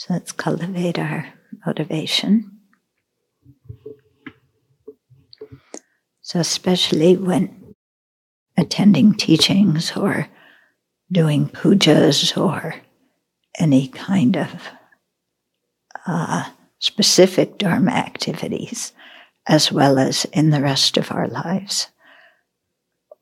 [0.00, 1.26] So let's cultivate our
[1.66, 2.60] motivation.
[6.22, 7.74] So, especially when
[8.56, 10.26] attending teachings or
[11.12, 12.76] doing pujas or
[13.58, 14.68] any kind of
[16.06, 16.48] uh,
[16.78, 18.94] specific Dharma activities,
[19.46, 21.88] as well as in the rest of our lives.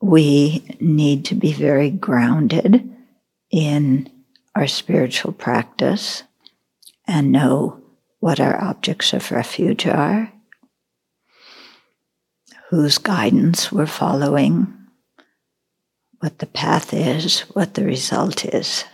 [0.01, 2.89] We need to be very grounded
[3.51, 4.09] in
[4.55, 6.23] our spiritual practice
[7.09, 7.81] and know
[8.19, 10.31] what our objects of refuge are,
[12.69, 14.71] whose guidance we're following,
[16.19, 18.85] what the path is, what the result is.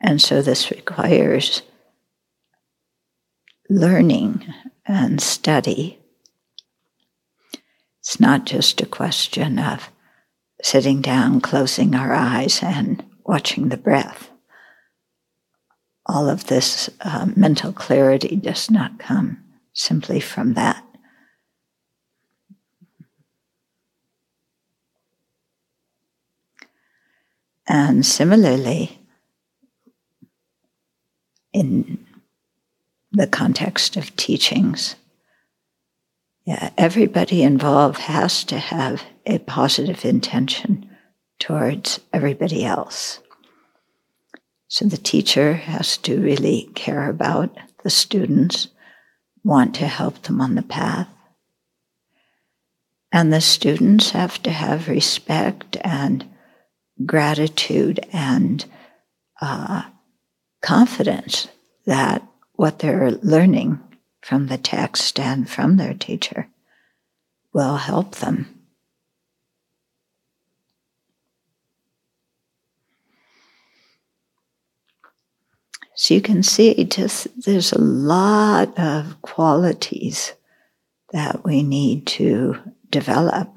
[0.00, 1.62] And so this requires
[3.70, 4.52] learning
[4.84, 6.00] and study.
[8.00, 9.90] It's not just a question of
[10.62, 14.30] sitting down, closing our eyes, and watching the breath.
[16.06, 20.84] All of this uh, mental clarity does not come simply from that.
[27.66, 28.98] And similarly,
[31.52, 32.04] in
[33.12, 34.96] the context of teachings.
[36.44, 40.90] Yeah, everybody involved has to have a positive intention
[41.38, 43.20] towards everybody else.
[44.66, 48.68] So the teacher has to really care about the students,
[49.44, 51.08] want to help them on the path.
[53.12, 56.24] And the students have to have respect and
[57.04, 58.64] gratitude and
[59.40, 59.82] uh,
[60.62, 61.48] confidence
[61.84, 63.80] that what they're learning
[64.22, 66.48] from the text and from their teacher
[67.52, 68.62] will help them.
[75.94, 80.32] So you can see just there's a lot of qualities
[81.12, 82.56] that we need to
[82.90, 83.48] develop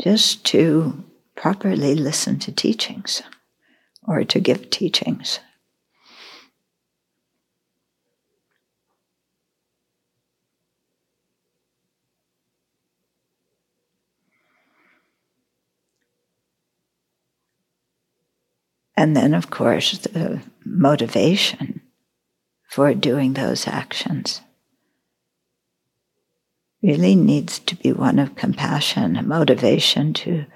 [0.00, 1.04] just to
[1.34, 3.22] properly listen to teachings
[4.06, 5.40] or to give teachings.
[19.02, 21.80] And then, of course, the motivation
[22.68, 24.42] for doing those actions
[26.80, 30.46] really needs to be one of compassion, a motivation to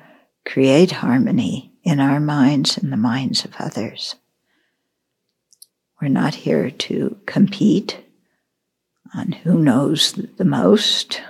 [0.45, 4.15] create harmony in our minds and the minds of others.
[6.01, 7.99] We're not here to compete
[9.13, 11.21] on who knows the most.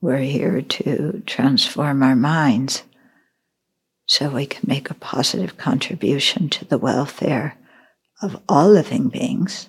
[0.00, 2.82] We're here to transform our minds
[4.10, 7.56] so we can make a positive contribution to the welfare
[8.20, 9.68] of all living beings.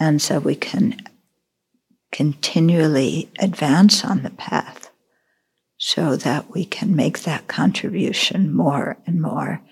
[0.00, 0.96] And so we can
[2.10, 4.90] continually advance on the path
[5.78, 9.62] so that we can make that contribution more and more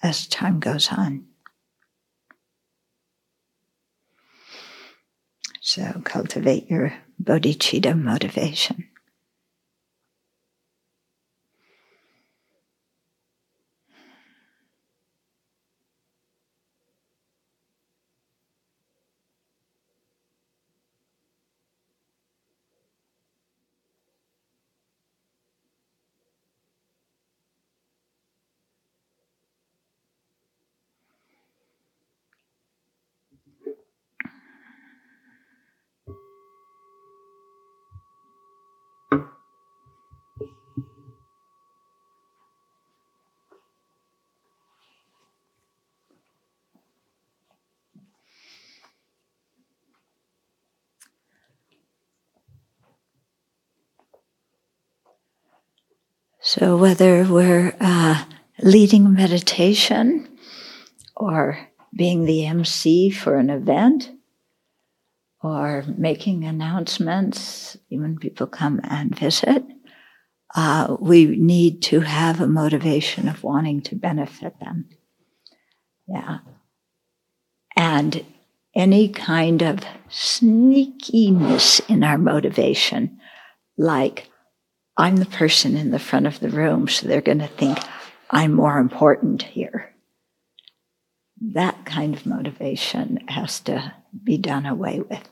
[0.00, 1.26] as time goes on.
[5.60, 8.86] So cultivate your bodhicitta motivation.
[56.66, 58.24] So, whether we're uh,
[58.58, 60.36] leading meditation
[61.14, 61.60] or
[61.94, 64.10] being the MC for an event
[65.40, 69.64] or making announcements, when people come and visit,
[70.56, 74.88] uh, we need to have a motivation of wanting to benefit them.
[76.08, 76.38] Yeah.
[77.76, 78.24] And
[78.74, 83.20] any kind of sneakiness in our motivation,
[83.78, 84.32] like
[84.98, 87.78] I'm the person in the front of the room, so they're going to think
[88.30, 89.94] I'm more important here.
[91.40, 93.94] That kind of motivation has to
[94.24, 95.28] be done away with.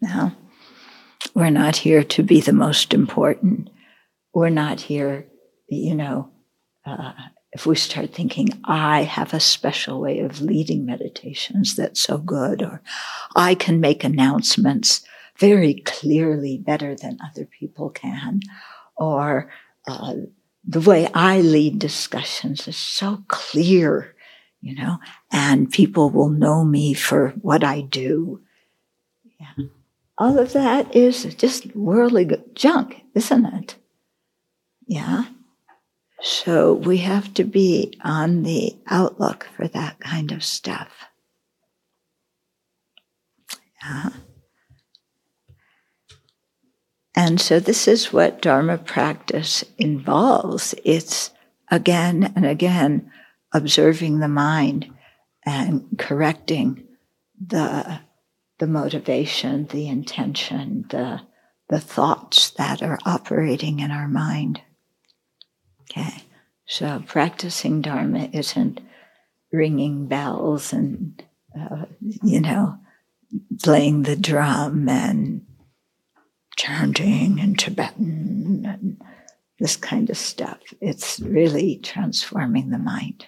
[0.00, 0.36] Now,
[1.34, 3.70] We're not here to be the most important.
[4.34, 5.26] We're not here,
[5.68, 6.30] you know,
[6.86, 7.12] uh,
[7.52, 12.62] if we start thinking, I have a special way of leading meditations that's so good,
[12.62, 12.82] or
[13.34, 15.02] I can make announcements
[15.38, 18.40] very clearly better than other people can,
[18.96, 19.50] or
[19.86, 20.14] uh,
[20.66, 24.14] the way I lead discussions is so clear,
[24.60, 24.98] you know,
[25.32, 28.42] and people will know me for what I do.
[29.40, 29.66] Yeah.
[30.18, 33.76] All of that is just worldly junk, isn't it?
[34.86, 35.26] Yeah.
[36.20, 40.88] So we have to be on the outlook for that kind of stuff.
[43.80, 44.10] Yeah.
[47.18, 50.72] And so this is what Dharma practice involves.
[50.84, 51.32] It's
[51.68, 53.10] again and again
[53.52, 54.86] observing the mind
[55.44, 56.86] and correcting
[57.44, 58.02] the,
[58.60, 61.22] the motivation, the intention, the,
[61.68, 64.60] the thoughts that are operating in our mind.
[65.90, 66.22] Okay,
[66.66, 68.80] so practicing Dharma isn't
[69.52, 71.20] ringing bells and,
[71.60, 71.86] uh,
[72.22, 72.78] you know,
[73.60, 75.44] playing the drum and
[76.58, 79.00] chanting in Tibetan and
[79.60, 80.58] this kind of stuff.
[80.80, 83.26] It's really transforming the mind.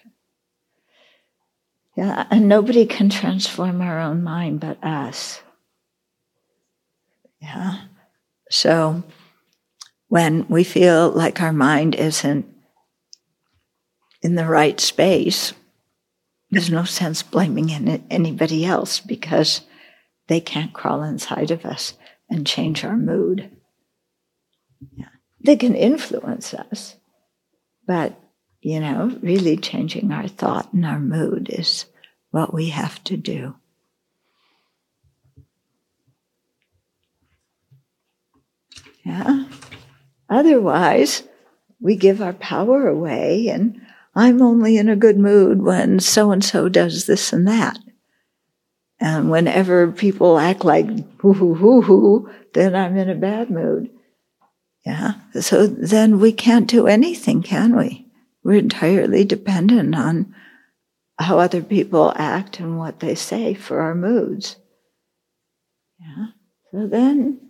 [1.97, 5.43] Yeah, and nobody can transform our own mind but us.
[7.41, 7.83] Yeah.
[8.51, 9.05] So
[10.09, 12.47] when we feel like our mind isn't
[14.23, 15.53] in the right space,
[16.51, 17.71] there's no sense blaming
[18.11, 19.61] anybody else because
[20.27, 21.95] they can't crawl inside of us
[22.31, 23.51] and change our mood.
[24.97, 25.09] Yeah.
[25.45, 26.97] They can influence us,
[27.87, 28.19] but
[28.63, 31.87] you know, really changing our thought and our mood is
[32.31, 33.57] what we have to do.
[39.05, 39.47] Yeah.
[40.29, 41.25] Otherwise,
[41.81, 43.81] we give our power away, and
[44.15, 47.79] I'm only in a good mood when so and so does this and that.
[49.01, 50.87] And whenever people act like
[51.21, 53.91] hoo hoo hoo hoo, then I'm in a bad mood.
[54.85, 55.15] Yeah.
[55.41, 58.07] So then we can't do anything, can we?
[58.45, 60.35] We're entirely dependent on
[61.19, 64.57] how other people act and what they say for our moods.
[65.99, 66.27] Yeah.
[66.73, 67.41] So then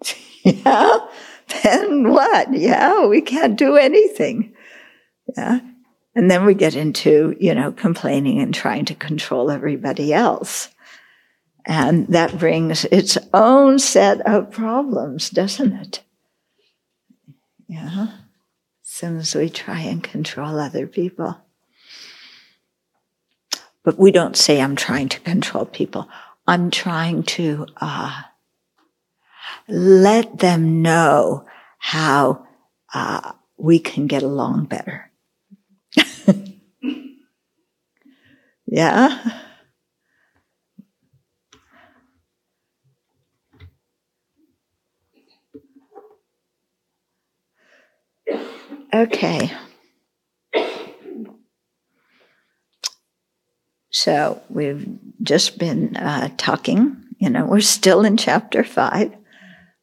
[0.44, 0.98] yeah,
[1.62, 2.52] then what?
[2.54, 4.54] Yeah, we can't do anything.
[5.36, 5.60] Yeah.
[6.14, 10.68] And then we get into, you know, complaining and trying to control everybody else.
[11.64, 16.02] And that brings its own set of problems, doesn't it?
[17.68, 18.08] Yeah.
[18.08, 21.38] As soon as we try and control other people.
[23.84, 26.08] But we don't say, I'm trying to control people.
[26.46, 28.22] I'm trying to uh,
[29.68, 31.46] let them know
[31.78, 32.46] how
[32.92, 35.09] uh, we can get along better.
[38.70, 39.42] Yeah?
[48.92, 49.52] Okay.
[53.90, 54.86] So we've
[55.22, 59.12] just been uh, talking, you know, we're still in chapter five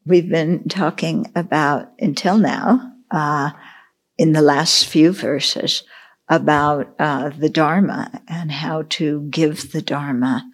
[0.08, 3.52] we've been talking about until now, uh,
[4.18, 5.84] in the last few verses,
[6.30, 10.50] about uh, the Dharma and how to give the Dharma,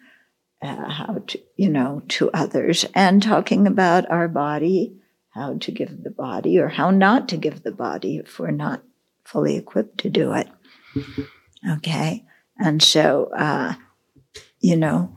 [0.62, 4.96] uh, how to, you know, to others, and talking about our body,
[5.30, 8.84] how to give the body or how not to give the body if we're not
[9.26, 10.48] fully equipped to do it.
[11.78, 12.24] Okay.
[12.60, 13.74] And so, uh,
[14.60, 15.14] you know,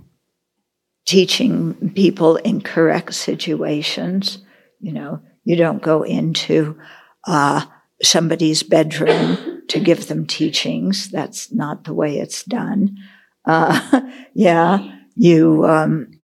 [1.06, 4.38] teaching people in correct situations.
[4.80, 6.78] You know, you don't go into
[7.26, 7.64] uh,
[8.02, 11.10] somebody's bedroom to give them teachings.
[11.10, 12.96] That's not the way it's done.
[13.44, 14.00] Uh,
[14.34, 16.20] yeah, you, um,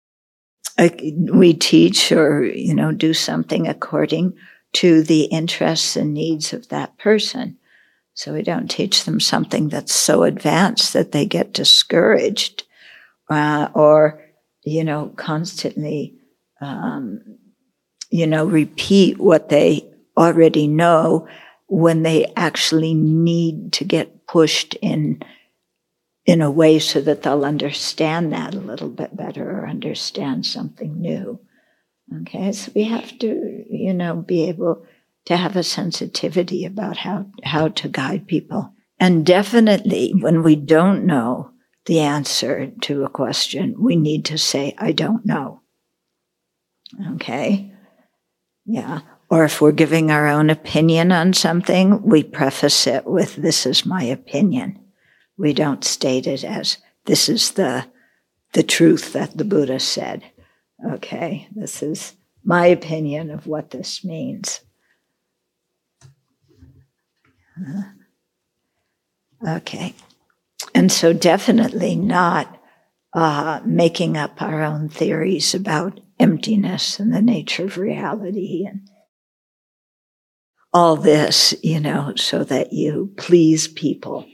[1.32, 4.34] we teach or, you know, do something according
[4.74, 7.58] to the interests and needs of that person.
[8.14, 12.64] So we don't teach them something that's so advanced that they get discouraged
[13.30, 14.22] uh, or
[14.64, 16.14] you know, constantly,
[16.60, 17.38] um,
[18.10, 21.26] you know, repeat what they already know
[21.72, 25.22] when they actually need to get pushed in
[26.26, 31.00] in a way so that they'll understand that a little bit better or understand something
[31.00, 31.40] new.
[32.20, 34.84] Okay, so we have to, you know, be able
[35.24, 38.74] to have a sensitivity about how, how to guide people.
[39.00, 41.52] And definitely when we don't know,
[41.86, 45.62] the answer to a question, we need to say, I don't know.
[47.14, 47.72] Okay.
[48.66, 49.00] Yeah.
[49.32, 53.86] Or if we're giving our own opinion on something, we preface it with, This is
[53.86, 54.78] my opinion.
[55.38, 57.86] We don't state it as, This is the,
[58.52, 60.22] the truth that the Buddha said.
[60.86, 61.48] Okay.
[61.50, 64.60] This is my opinion of what this means.
[69.48, 69.94] Okay.
[70.74, 72.60] And so, definitely not
[73.14, 78.90] uh, making up our own theories about emptiness and the nature of reality and
[80.72, 84.26] all this, you know, so that you please people,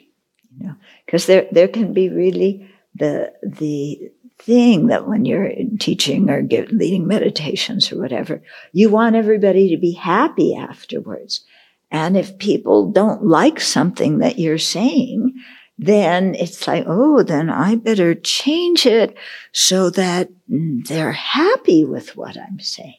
[0.57, 6.31] you know, because there there can be really the the thing that when you're teaching
[6.31, 8.43] or give, leading meditations or whatever,
[8.73, 11.45] you want everybody to be happy afterwards.
[11.91, 15.35] And if people don't like something that you're saying,
[15.79, 19.17] then it's like, oh, then I better change it
[19.53, 22.98] so that mm, they're happy with what I'm saying.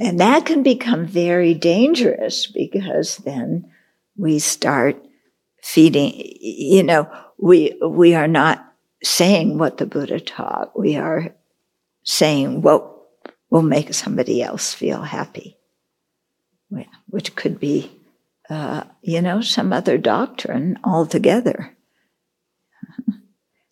[0.00, 3.70] And that can become very dangerous because then
[4.16, 5.02] we start
[5.62, 8.64] feeding, you know, we, we are not
[9.02, 10.78] saying what the Buddha taught.
[10.78, 11.34] We are
[12.02, 12.96] saying what
[13.50, 15.56] will make somebody else feel happy,
[17.08, 17.90] which could be,
[18.50, 21.76] uh, you know, some other doctrine altogether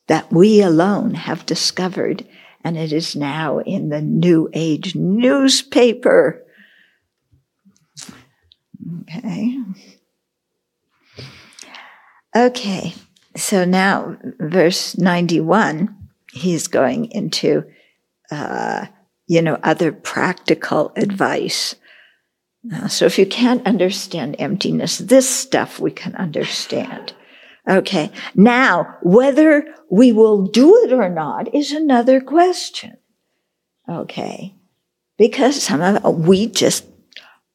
[0.06, 2.26] that we alone have discovered,
[2.66, 6.44] and it is now in the New Age newspaper.
[9.02, 9.56] Okay.
[12.34, 12.92] Okay.
[13.36, 15.96] So now, verse 91,
[16.32, 17.64] he's going into,
[18.32, 18.86] uh,
[19.28, 21.76] you know, other practical advice.
[22.74, 27.14] Uh, so if you can't understand emptiness, this stuff we can understand.
[27.68, 28.10] Okay.
[28.34, 32.96] Now, whether we will do it or not is another question.
[33.88, 34.54] Okay.
[35.18, 36.86] Because some of we just,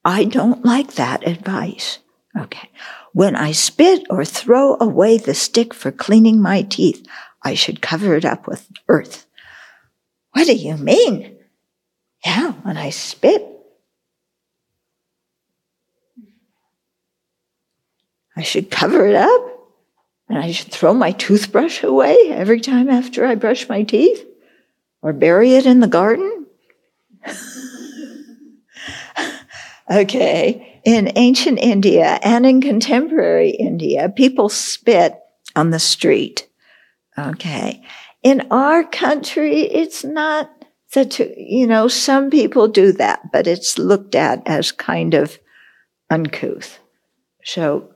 [0.04, 2.00] I don't like that advice.
[2.38, 2.70] Okay.
[3.14, 7.06] When I spit or throw away the stick for cleaning my teeth,
[7.44, 9.26] I should cover it up with earth.
[10.32, 11.38] What do you mean?
[12.26, 13.46] Yeah, when I spit,
[18.36, 19.51] I should cover it up
[20.32, 24.26] and I should throw my toothbrush away every time after I brush my teeth
[25.02, 26.48] or bury it in the garden.
[29.92, 35.20] okay in ancient India and in contemporary India, people spit
[35.56, 36.48] on the street.
[37.18, 37.84] Okay.
[38.24, 40.50] In our country, it's not
[40.96, 45.38] a, you know, some people do that, but it's looked at as kind of
[46.10, 46.80] uncouth.
[47.44, 47.91] So,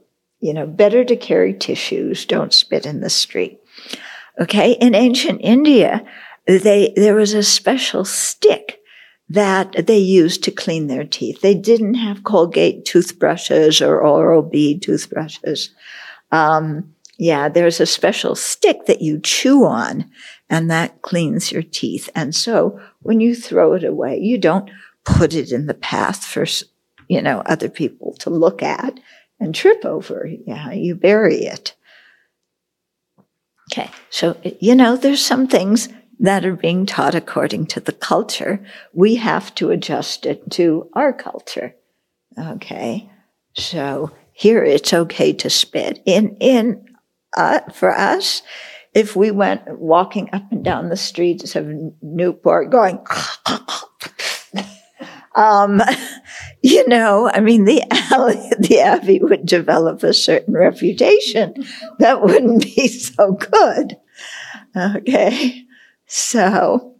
[0.45, 3.59] you know, better to carry tissues, don't spit in the street.
[4.39, 4.73] Okay.
[4.73, 6.05] In ancient India,
[6.45, 8.79] they, there was a special stick
[9.27, 11.41] that they used to clean their teeth.
[11.41, 15.71] They didn't have Colgate toothbrushes or Oral B toothbrushes.
[16.31, 20.11] Um, yeah, there's a special stick that you chew on
[20.47, 22.07] and that cleans your teeth.
[22.13, 24.69] And so when you throw it away, you don't
[25.05, 26.45] put it in the path for,
[27.07, 28.99] you know, other people to look at
[29.39, 30.29] and trip over.
[30.45, 31.75] Yeah, you bury it.
[33.71, 33.89] Okay.
[34.09, 35.89] So, you know, there's some things
[36.19, 41.11] that are being taught according to the culture, we have to adjust it to our
[41.11, 41.75] culture.
[42.37, 43.09] Okay.
[43.53, 46.01] So here it's okay to spit.
[46.05, 46.85] In, in,
[47.35, 48.43] uh, for us,
[48.93, 51.67] if we went walking up and down the streets of
[52.01, 52.99] Newport going,
[55.35, 55.81] um,
[56.61, 61.65] you know, I mean, the alley, the Abbey would develop a certain reputation
[61.99, 63.97] that wouldn't be so good.
[64.75, 65.63] Okay.
[66.07, 66.95] So,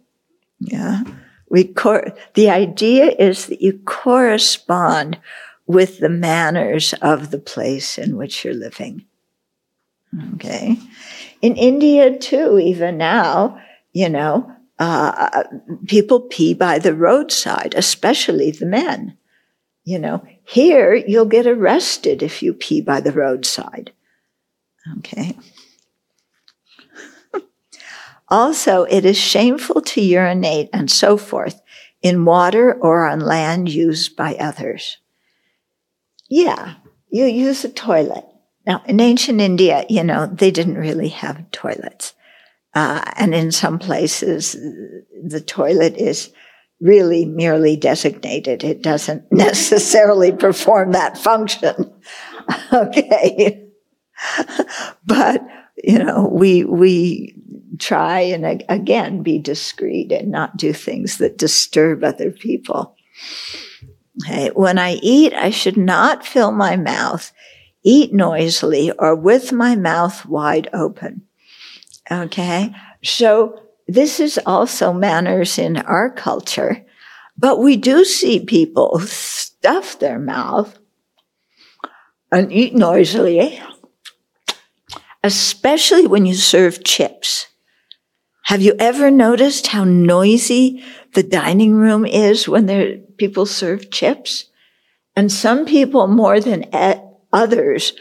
[0.60, 1.02] yeah,
[1.50, 5.18] we cor- the idea is that you correspond
[5.66, 9.04] with the manners of the place in which you're living.
[10.34, 10.78] Okay.
[11.42, 13.60] In India too, even now,
[13.92, 15.44] you know, uh,
[15.86, 19.16] people pee by the roadside, especially the men.
[19.84, 23.92] You know, here you'll get arrested if you pee by the roadside.
[24.98, 25.36] Okay.
[28.28, 31.62] Also, it is shameful to urinate and so forth
[32.02, 34.96] in water or on land used by others.
[36.28, 36.74] Yeah,
[37.08, 38.24] you use a toilet.
[38.66, 42.14] Now, in ancient India, you know, they didn't really have toilets.
[42.76, 44.52] Uh, and in some places,
[45.24, 46.30] the toilet is
[46.78, 48.62] really merely designated.
[48.62, 51.90] It doesn't necessarily perform that function.
[52.74, 53.66] okay.
[55.06, 55.42] but,
[55.82, 57.34] you know, we, we
[57.78, 62.94] try and again be discreet and not do things that disturb other people.
[64.22, 64.50] Okay.
[64.52, 67.32] When I eat, I should not fill my mouth,
[67.82, 71.25] eat noisily, or with my mouth wide open.
[72.10, 72.74] Okay.
[73.02, 76.84] So this is also manners in our culture,
[77.36, 80.78] but we do see people stuff their mouth
[82.32, 83.60] and eat noisily,
[85.22, 87.46] especially when you serve chips.
[88.44, 90.82] Have you ever noticed how noisy
[91.14, 94.46] the dining room is when there, people serve chips?
[95.16, 96.66] And some people more than
[97.32, 97.92] others,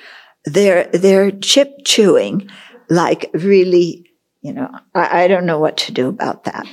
[0.44, 2.50] they're, they're chip chewing
[2.90, 4.12] like really,
[4.42, 6.66] you know, I, I don't know what to do about that.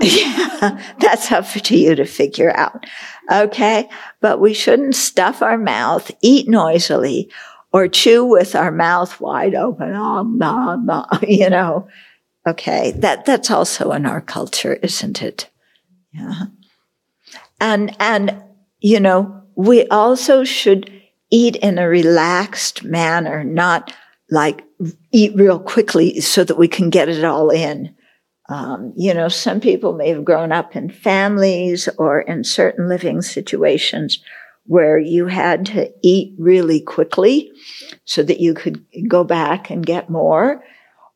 [0.00, 2.86] yeah, that's up to you to figure out.
[3.30, 3.88] Okay.
[4.20, 7.30] But we shouldn't stuff our mouth, eat noisily,
[7.72, 9.92] or chew with our mouth wide open.
[9.94, 11.88] Oh, you know,
[12.46, 15.48] Okay, that that's also in our culture, isn't it?
[16.12, 16.46] Yeah.
[17.60, 18.42] And and
[18.80, 20.90] you know, we also should
[21.30, 23.94] eat in a relaxed manner, not
[24.30, 24.64] like
[25.12, 27.94] eat real quickly so that we can get it all in.
[28.48, 33.22] Um, you know, some people may have grown up in families or in certain living
[33.22, 34.18] situations
[34.66, 37.52] where you had to eat really quickly
[38.04, 40.62] so that you could go back and get more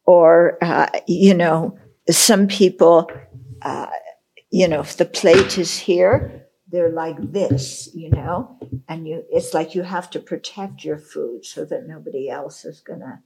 [0.04, 1.78] or uh, you know
[2.10, 3.10] some people
[3.62, 3.86] uh,
[4.50, 8.57] you know if the plate is here they're like this you know
[8.88, 12.80] and you it's like you have to protect your food so that nobody else is
[12.80, 13.20] going to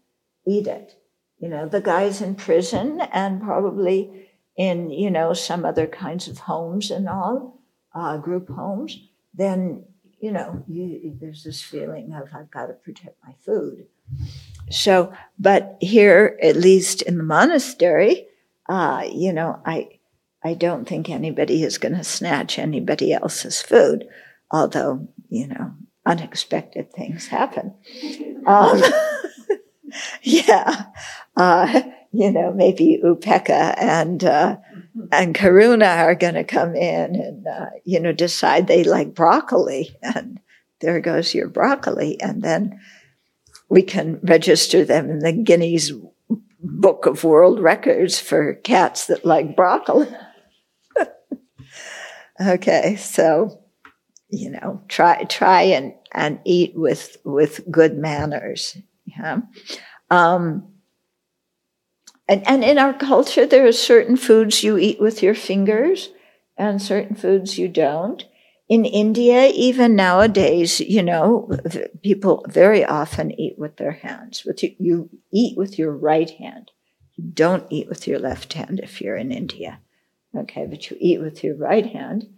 [0.47, 0.97] eat it.
[1.39, 6.39] You know the guys in prison and probably in you know some other kinds of
[6.39, 7.61] homes and all
[7.95, 8.99] uh, group homes
[9.35, 9.85] then
[10.21, 13.87] you know you, there's this feeling of i've got to protect my food.
[14.71, 18.27] So, but here, at least in the monastery,
[18.69, 19.99] uh, you know, I,
[20.43, 24.09] I don't think anybody is going to snatch anybody else's food,
[24.51, 25.73] although, you know,
[26.05, 27.75] unexpected things happen.
[28.47, 28.83] Um,
[30.23, 30.87] yeah.
[31.37, 34.57] Uh, you know, maybe Upekkha and, uh,
[35.11, 39.97] and Karuna are going to come in and, uh, you know, decide they like broccoli
[40.03, 40.39] and
[40.81, 42.21] there goes your broccoli.
[42.21, 42.79] And then,
[43.73, 45.93] we can register them in the Guinness
[46.61, 50.09] Book of World Records for cats that like broccoli.
[52.47, 53.62] okay, so
[54.33, 58.77] you know, try try and and eat with with good manners.
[59.05, 59.43] Yeah.
[60.11, 60.69] Um,
[62.29, 66.11] and, and in our culture, there are certain foods you eat with your fingers
[66.57, 68.25] and certain foods you don't
[68.73, 71.51] in India, even nowadays, you know,
[72.03, 74.45] people very often eat with their hands.
[74.47, 76.71] With you, you eat with your right hand.
[77.17, 79.81] You don't eat with your left hand if you're in India.
[80.35, 82.33] Okay, but you eat with your right hand.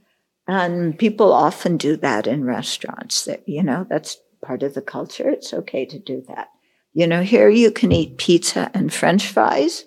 [0.47, 3.25] And people often do that in restaurants.
[3.25, 5.29] That you know, that's part of the culture.
[5.29, 6.49] It's okay to do that.
[6.93, 9.85] You know, here you can eat pizza and French fries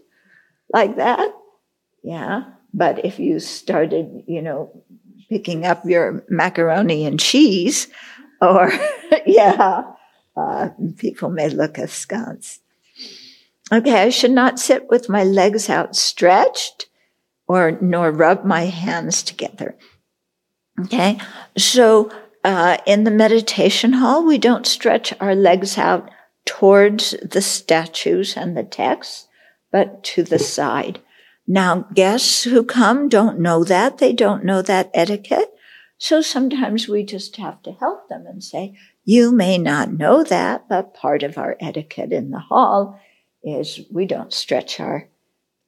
[0.74, 1.32] like that.
[2.04, 2.44] Yeah.
[2.74, 4.84] But if you started, you know,
[5.30, 7.88] picking up your macaroni and cheese,
[8.42, 8.72] or
[9.26, 9.84] yeah,
[10.36, 12.60] uh, people may look askance.
[13.72, 16.88] Okay, I should not sit with my legs outstretched
[17.48, 19.78] or nor rub my hands together.
[20.86, 21.20] Okay,
[21.58, 22.12] so
[22.44, 26.10] uh, in the meditation hall, we don't stretch our legs out
[26.46, 29.28] towards the statues and the texts,
[29.72, 31.00] but to the side.
[31.48, 33.98] Now, guests who come don't know that.
[33.98, 35.54] They don't know that etiquette.
[35.98, 40.70] So sometimes we just have to help them and say, you may not know that,
[40.70, 43.00] but part of our etiquette in the hall
[43.44, 45.08] is we don't stretch our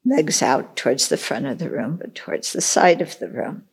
[0.06, 3.64] legs out towards the front of the room, but towards the side of the room.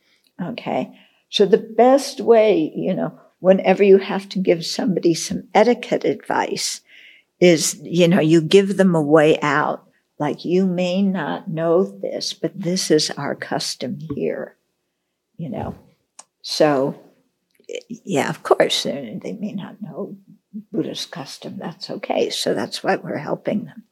[0.41, 0.97] Okay.
[1.29, 6.81] So the best way, you know, whenever you have to give somebody some etiquette advice
[7.39, 9.87] is, you know, you give them a way out
[10.19, 14.55] like you may not know this, but this is our custom here,
[15.37, 15.75] you know.
[16.41, 16.99] So,
[17.87, 20.17] yeah, of course, they may not know
[20.71, 21.57] Buddhist custom.
[21.57, 22.29] That's okay.
[22.29, 23.83] So that's why we're helping them.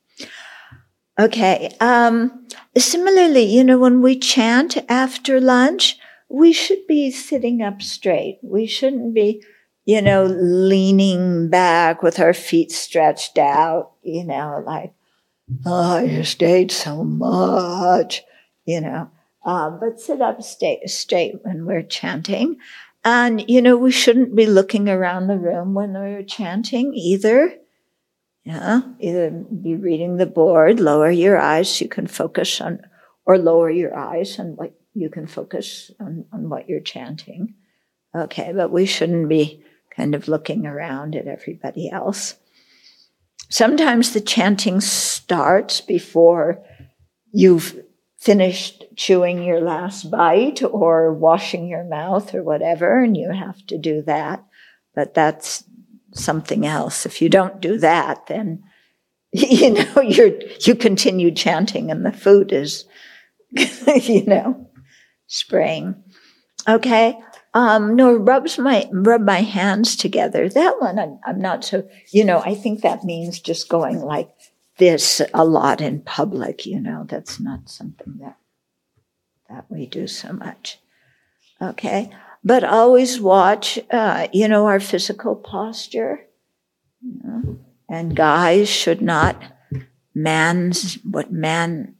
[1.19, 1.75] Okay.
[1.79, 5.97] Um, similarly, you know, when we chant after lunch,
[6.29, 8.39] we should be sitting up straight.
[8.41, 9.43] We shouldn't be,
[9.85, 14.93] you know, leaning back with our feet stretched out, you know, like,
[15.65, 18.23] oh, I just ate so much,
[18.65, 19.09] you know.
[19.45, 22.57] Uh, but sit up straight, when we're chanting.
[23.03, 27.55] And, you know, we shouldn't be looking around the room when we're chanting either.
[28.43, 32.79] Yeah, either be reading the board, lower your eyes so you can focus on,
[33.25, 37.53] or lower your eyes and what you can focus on, on what you're chanting.
[38.15, 39.61] Okay, but we shouldn't be
[39.95, 42.35] kind of looking around at everybody else.
[43.49, 46.63] Sometimes the chanting starts before
[47.31, 47.83] you've
[48.17, 53.77] finished chewing your last bite or washing your mouth or whatever, and you have to
[53.77, 54.43] do that.
[54.95, 55.63] But that's
[56.13, 57.05] something else.
[57.05, 58.63] If you don't do that, then
[59.31, 60.31] you know you're
[60.61, 62.85] you continue chanting, and the food is,
[63.51, 64.69] you know,
[65.27, 66.03] spraying.
[66.67, 67.19] Okay.
[67.53, 70.49] Um, no, rubs my rub my hands together.
[70.49, 71.87] That one, I'm, I'm not so.
[72.11, 74.29] You know, I think that means just going like
[74.77, 76.65] this a lot in public.
[76.65, 78.37] You know, that's not something that
[79.49, 80.79] that we do so much.
[81.61, 82.11] Okay,
[82.43, 83.79] but always watch.
[83.89, 86.25] Uh, you know, our physical posture.
[87.01, 87.59] You know?
[87.87, 89.41] And guys should not
[90.13, 91.94] man's what man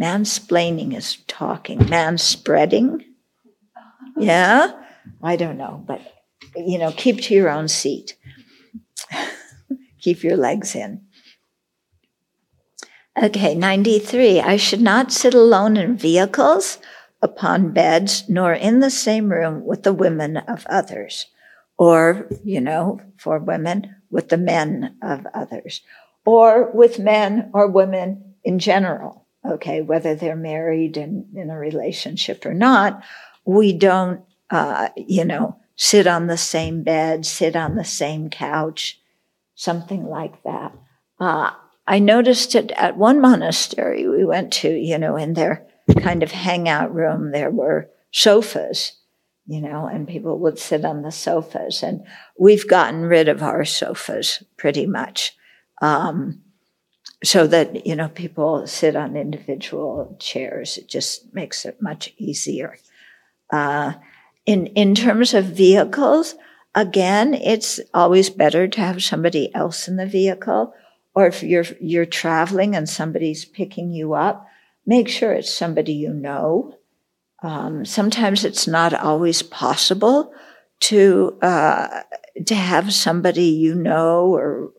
[0.00, 3.04] mansplaining is talking, man spreading.
[4.16, 4.72] Yeah
[5.22, 6.00] I don't know, but
[6.56, 8.16] you know, keep to your own seat.
[10.00, 11.02] keep your legs in.
[13.20, 14.40] Okay, 93.
[14.40, 16.78] I should not sit alone in vehicles,
[17.22, 21.26] upon beds, nor in the same room with the women of others,
[21.78, 25.80] or, you know, for women, with the men of others,
[26.26, 29.23] or with men or women in general.
[29.46, 33.02] Okay, whether they're married and in a relationship or not,
[33.44, 39.00] we don't uh, you know, sit on the same bed, sit on the same couch,
[39.54, 40.72] something like that.
[41.18, 41.50] Uh,
[41.86, 45.66] I noticed it at one monastery we went to, you know, in their
[46.00, 48.92] kind of hangout room, there were sofas,
[49.46, 51.82] you know, and people would sit on the sofas.
[51.82, 52.06] And
[52.38, 55.36] we've gotten rid of our sofas pretty much.
[55.82, 56.42] Um,
[57.24, 60.76] so that, you know, people sit on individual chairs.
[60.76, 62.76] It just makes it much easier.
[63.50, 63.94] Uh,
[64.44, 66.34] in, in terms of vehicles,
[66.74, 70.74] again, it's always better to have somebody else in the vehicle.
[71.14, 74.46] Or if you're, you're traveling and somebody's picking you up,
[74.84, 76.76] make sure it's somebody you know.
[77.42, 80.32] Um, sometimes it's not always possible
[80.80, 82.02] to, uh,
[82.44, 84.72] to have somebody you know or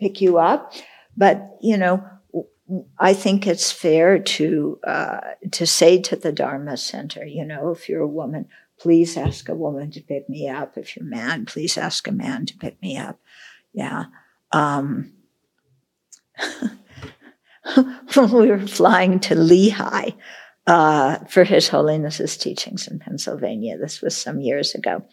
[0.00, 0.72] pick you up.
[1.16, 2.04] But, you know,
[2.98, 5.20] I think it's fair to uh,
[5.50, 8.48] to say to the Dharma Center, you know, if you're a woman,
[8.78, 10.76] please ask a woman to pick me up.
[10.76, 13.20] If you're a man, please ask a man to pick me up.
[13.72, 14.06] Yeah.
[14.52, 15.12] Um,
[18.14, 20.10] when we were flying to Lehigh
[20.66, 25.04] uh, for His Holiness's teachings in Pennsylvania, this was some years ago,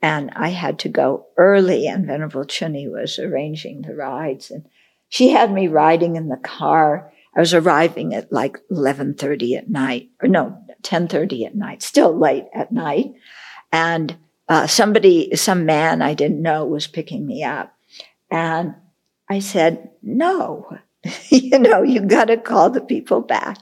[0.00, 4.66] and I had to go early, and Venerable Chonyi was arranging the rides, and
[5.14, 7.12] she had me riding in the car.
[7.36, 12.46] I was arriving at like 11:30 at night, or no, 10:30 at night, still late
[12.52, 13.12] at night,
[13.70, 14.16] and
[14.48, 17.76] uh, somebody, some man I didn't know, was picking me up,
[18.28, 18.74] and
[19.30, 20.78] I said, "No,
[21.28, 23.58] you know, you got to call the people back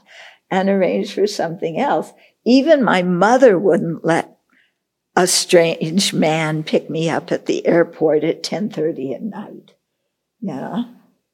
[0.50, 2.14] and arrange for something else."
[2.46, 4.38] Even my mother wouldn't let
[5.14, 9.74] a strange man pick me up at the airport at 10:30 at night.
[10.40, 10.84] Yeah.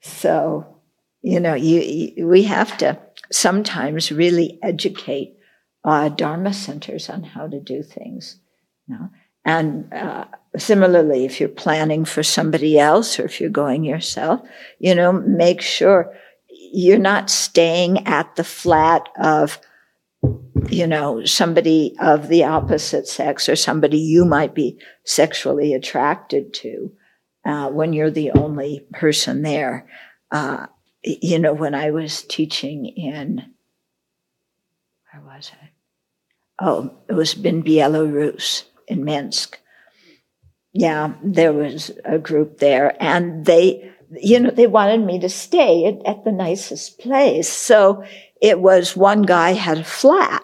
[0.01, 0.81] So,
[1.23, 2.99] you know, you, you, we have to
[3.31, 5.37] sometimes really educate
[5.85, 8.39] uh, Dharma centers on how to do things.
[8.87, 9.09] You know?
[9.45, 14.41] And uh, similarly, if you're planning for somebody else or if you're going yourself,
[14.79, 16.15] you know, make sure
[16.49, 19.59] you're not staying at the flat of,
[20.69, 26.93] you know, somebody of the opposite sex or somebody you might be sexually attracted to
[27.45, 29.89] uh, when you're the only person there.
[30.31, 30.67] Uh,
[31.03, 33.55] you know, when I was teaching in,
[35.13, 35.69] where was it?
[36.59, 39.59] oh, it was in Belarus, in Minsk.
[40.73, 45.87] Yeah, there was a group there, and they, you know, they wanted me to stay
[45.87, 47.49] at, at the nicest place.
[47.49, 48.05] So
[48.41, 50.43] it was one guy had a flat,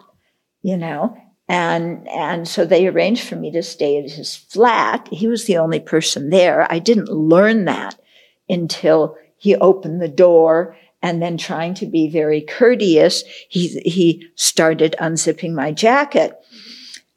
[0.62, 1.16] you know,
[1.48, 5.08] and and so they arranged for me to stay at his flat.
[5.12, 6.70] He was the only person there.
[6.72, 8.00] I didn't learn that
[8.48, 14.96] until he opened the door and then trying to be very courteous, he, he started
[14.98, 16.32] unzipping my jacket.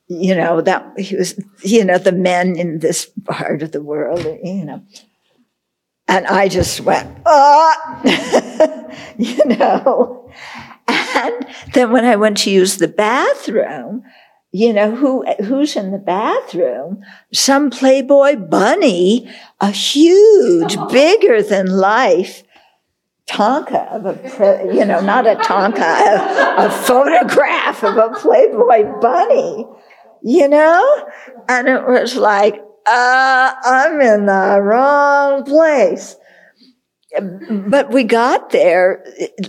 [0.09, 4.25] You know, that he was, you know, the men in this part of the world,
[4.43, 4.83] you know.
[6.09, 10.29] And I just went, ah, you know.
[10.87, 14.03] And then when I went to use the bathroom,
[14.51, 17.03] you know, who, who's in the bathroom?
[17.33, 19.29] Some Playboy bunny,
[19.60, 22.43] a huge, bigger than life
[23.27, 29.67] thangka of a, you know, not a thangka, a, a photograph of a Playboy bunny,
[30.23, 31.05] you know?
[31.49, 32.55] And it was like,
[32.86, 36.15] uh, I'm in the wrong place
[37.19, 39.03] but we got there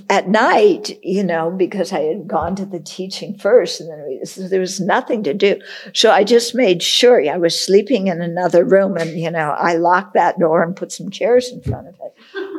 [0.09, 4.25] at night, you know, because I had gone to the teaching first and then we,
[4.25, 5.61] so there was nothing to do.
[5.95, 9.75] So I just made sure I was sleeping in another room and, you know, I
[9.75, 12.15] locked that door and put some chairs in front of it.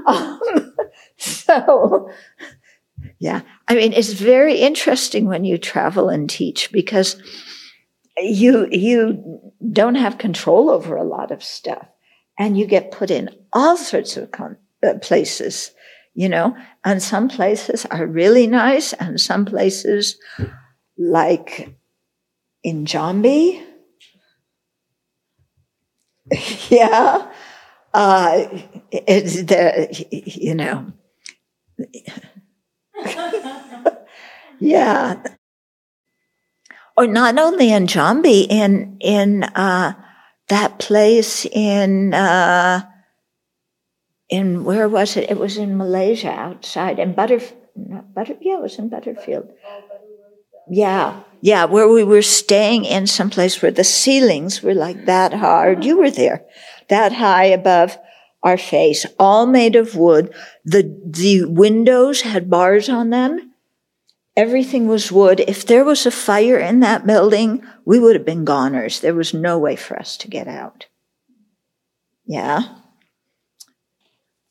[0.07, 0.73] um,
[1.17, 2.11] so,
[3.19, 7.21] yeah, I mean, it's very interesting when you travel and teach because
[8.17, 11.87] you, you don't have control over a lot of stuff
[12.39, 15.71] and you get put in all sorts of con- uh, places,
[16.13, 20.17] you know, and some places are really nice, and some places,
[20.97, 21.75] like
[22.63, 23.63] in Jambi,
[26.69, 27.31] yeah,
[27.93, 28.45] uh,
[28.91, 30.91] it's the, you know,
[34.59, 35.21] yeah.
[36.97, 39.93] Or not only in Jambi, in in uh,
[40.49, 42.81] that place in uh,
[44.29, 45.29] in where was it?
[45.29, 47.41] It was in Malaysia outside in Butter,
[47.75, 49.49] not Butter, yeah, it was in Butterfield.
[50.71, 55.33] Yeah, yeah, where we were staying in some place where the ceilings were like that
[55.33, 55.83] hard.
[55.83, 56.45] You were there,
[56.89, 57.97] that high above
[58.43, 60.31] our face, all made of wood.
[60.63, 63.53] The the windows had bars on them.
[64.37, 65.41] Everything was wood.
[65.47, 68.99] If there was a fire in that building, we would have been goners.
[68.99, 70.85] There was no way for us to get out.
[72.25, 72.78] Yeah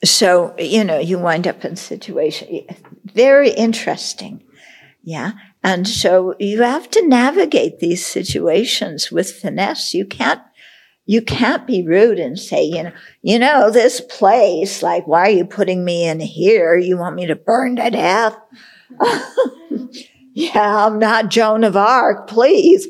[0.04, 2.66] so you know you wind up in situation.
[3.04, 4.42] Very interesting.
[5.02, 5.32] Yeah?
[5.64, 9.94] And so you have to navigate these situations with finesse.
[9.94, 10.42] You can't
[11.06, 15.30] you can't be rude and say you know you know this place like why are
[15.30, 16.76] you putting me in here?
[16.76, 18.36] You want me to burn to death?
[20.34, 22.86] Yeah i'm not joan of arc please.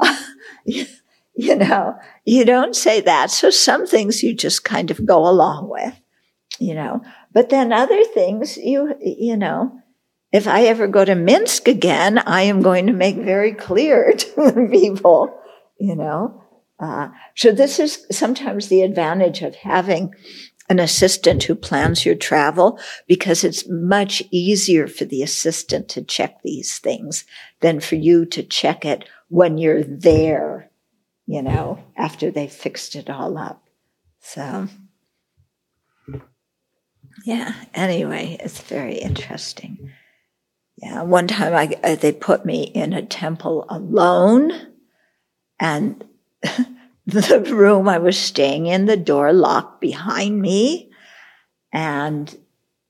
[1.34, 3.30] You know you don't say that.
[3.30, 5.98] So some things you just kind of go along with
[6.62, 7.02] you know.
[7.32, 9.80] But then other things, you, you know,
[10.30, 14.34] if I ever go to Minsk again, I am going to make very clear to
[14.36, 15.36] the people,
[15.78, 16.42] you know.
[16.78, 20.14] Uh, so this is sometimes the advantage of having
[20.68, 26.40] an assistant who plans your travel because it's much easier for the assistant to check
[26.42, 27.24] these things
[27.60, 30.70] than for you to check it when you're there,
[31.26, 33.64] you know, after they've fixed it all up.
[34.20, 34.68] So.
[37.24, 37.54] Yeah.
[37.74, 39.92] Anyway, it's very interesting.
[40.76, 41.02] Yeah.
[41.02, 44.52] One time I, uh, they put me in a temple alone
[45.60, 46.04] and
[47.06, 50.90] the room I was staying in, the door locked behind me.
[51.72, 52.36] And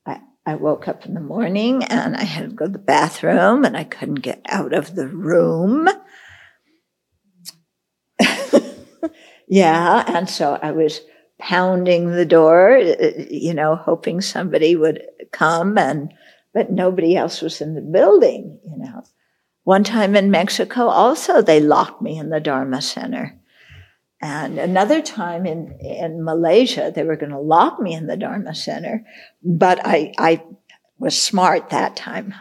[0.07, 3.65] I, I woke up in the morning and I had to go to the bathroom
[3.65, 5.89] and I couldn't get out of the room.
[9.49, 10.05] yeah.
[10.07, 11.01] And so I was
[11.43, 15.03] pounding the door, uh, you know, hoping somebody would
[15.33, 16.15] come and,
[16.55, 19.03] but nobody else was in the building, you know.
[19.65, 23.39] One time in Mexico, also they locked me in the Dharma Center.
[24.21, 28.55] And another time in, in Malaysia, they were going to lock me in the Dharma
[28.55, 29.05] Center,
[29.43, 30.45] but I, I
[30.99, 32.35] was smart that time.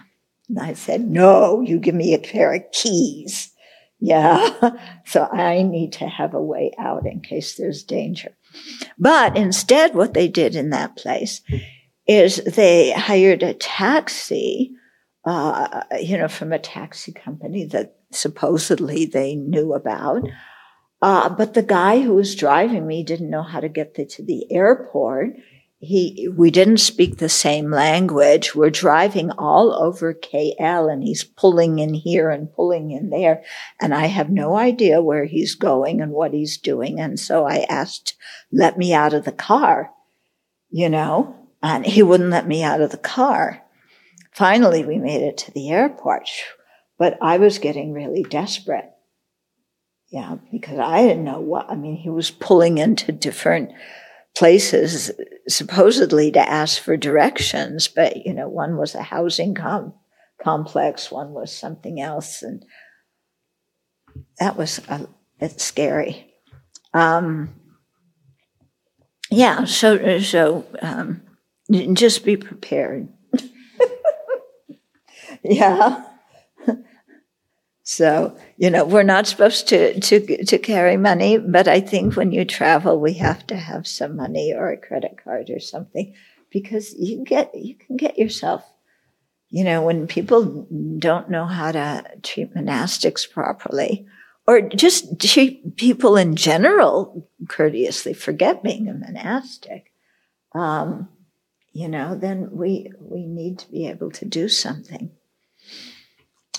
[0.47, 3.47] And I said, no, you give me a pair of keys.
[4.03, 4.71] Yeah.
[5.05, 8.35] so I need to have a way out in case there's danger.
[8.97, 11.41] But instead, what they did in that place
[12.07, 14.71] is they hired a taxi,
[15.25, 20.27] uh, you know, from a taxi company that supposedly they knew about.
[21.01, 24.23] Uh, but the guy who was driving me didn't know how to get the, to
[24.23, 25.31] the airport
[25.81, 28.53] he we didn't speak the same language.
[28.53, 33.43] We're driving all over kl and he's pulling in here and pulling in there.
[33.81, 36.99] And i have no idea where he's going and what he's doing.
[36.99, 38.15] And so i asked
[38.51, 39.91] let me out of the car
[40.71, 41.35] you know?
[41.61, 43.61] And he wouldn't let me out of the car.
[44.31, 46.29] Finally we made it to the airport.
[46.97, 48.89] But i was getting really desperate.
[50.09, 53.71] Yeah because i didn't know what i mean he was pulling into different
[54.35, 55.11] places
[55.47, 59.93] supposedly to ask for directions, but you know, one was a housing com-
[60.41, 62.63] complex, one was something else, and
[64.39, 65.07] that was a
[65.39, 66.33] bit scary.
[66.93, 67.55] Um,
[69.29, 71.21] yeah, so so um,
[71.93, 73.09] just be prepared.
[75.43, 76.05] yeah.
[77.91, 82.31] So, you know, we're not supposed to, to, to carry money, but I think when
[82.31, 86.15] you travel, we have to have some money or a credit card or something
[86.49, 88.63] because you get, you can get yourself,
[89.49, 90.65] you know, when people
[90.99, 94.07] don't know how to treat monastics properly
[94.47, 99.91] or just treat people in general courteously, forget being a monastic.
[100.55, 101.09] Um,
[101.73, 105.11] you know, then we, we need to be able to do something.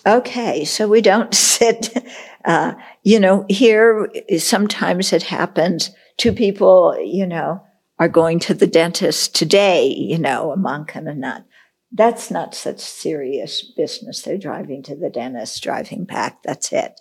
[0.06, 1.96] Okay, so we don't sit,
[2.44, 7.62] uh, you know, here sometimes it happens two people, you know,
[7.98, 11.44] are going to the dentist today, you know, a monk and a nun.
[11.92, 14.22] That's not such serious business.
[14.22, 16.42] They're driving to the dentist, driving back.
[16.42, 17.00] That's it.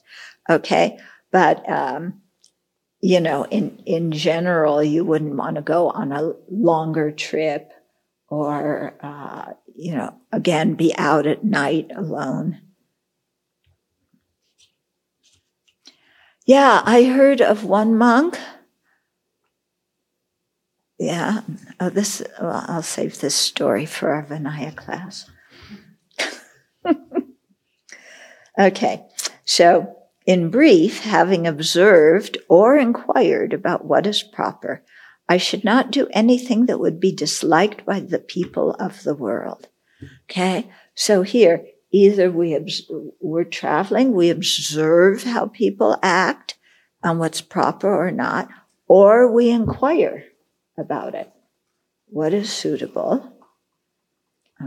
[0.50, 1.00] Okay.
[1.32, 2.22] But, um,
[3.00, 7.72] you know, in, in general, you wouldn't want to go on a longer trip
[8.28, 12.60] or, uh, you know, again, be out at night alone.
[16.45, 18.38] Yeah, I heard of one monk.
[20.97, 21.41] Yeah,
[21.80, 25.30] oh, this, well, I'll save this story for our Vinaya class.
[28.60, 29.06] okay,
[29.43, 34.84] so in brief, having observed or inquired about what is proper,
[35.27, 39.69] I should not do anything that would be disliked by the people of the world.
[40.30, 46.58] Okay, so here, either we obs- we're traveling, we observe how people act
[47.04, 48.49] and what's proper or not,
[48.88, 50.25] or we inquire
[50.77, 51.32] about it.
[52.08, 53.38] What is suitable?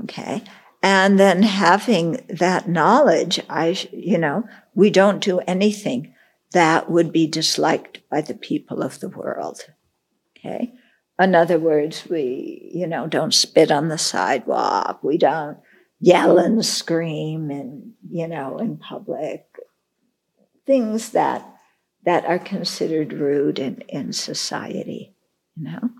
[0.02, 0.42] Okay.
[0.82, 6.14] And then having that knowledge, I, you know, we don't do anything
[6.52, 9.60] that would be disliked by the people of the world.
[10.37, 10.74] Okay.
[11.18, 15.02] In other words, we, you know, don't spit on the sidewalk.
[15.02, 15.58] We don't
[16.00, 19.46] yell and scream and, you know, in public.
[20.66, 21.46] Things that,
[22.04, 25.14] that are considered rude in, in society,
[25.57, 25.90] you know?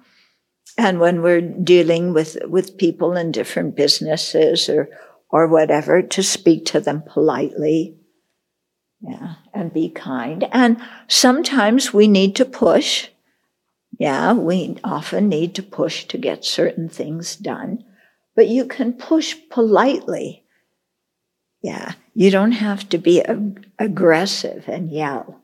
[0.77, 4.89] And when we're dealing with, with people in different businesses or,
[5.31, 7.97] or whatever, to speak to them politely,
[9.01, 10.49] yeah, and be kind.
[10.51, 13.09] And sometimes we need to push.
[13.99, 17.85] Yeah, we often need to push to get certain things done
[18.35, 20.45] but you can push politely.
[21.63, 25.41] Yeah, you don't have to be ag- aggressive and yell.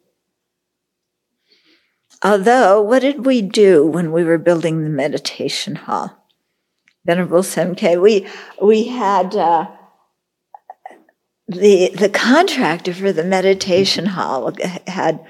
[2.22, 6.28] Although, what did we do when we were building the meditation hall?
[7.06, 8.26] Venerable Semkye, we
[8.60, 9.68] we had uh,
[11.48, 14.52] the the contractor for the meditation hall
[14.86, 15.24] had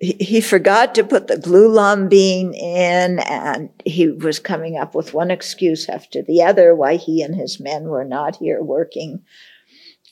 [0.00, 5.30] he forgot to put the glulam beam in and he was coming up with one
[5.30, 9.24] excuse after the other why he and his men were not here working.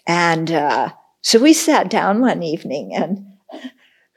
[0.04, 3.26] And uh, so we sat down one evening and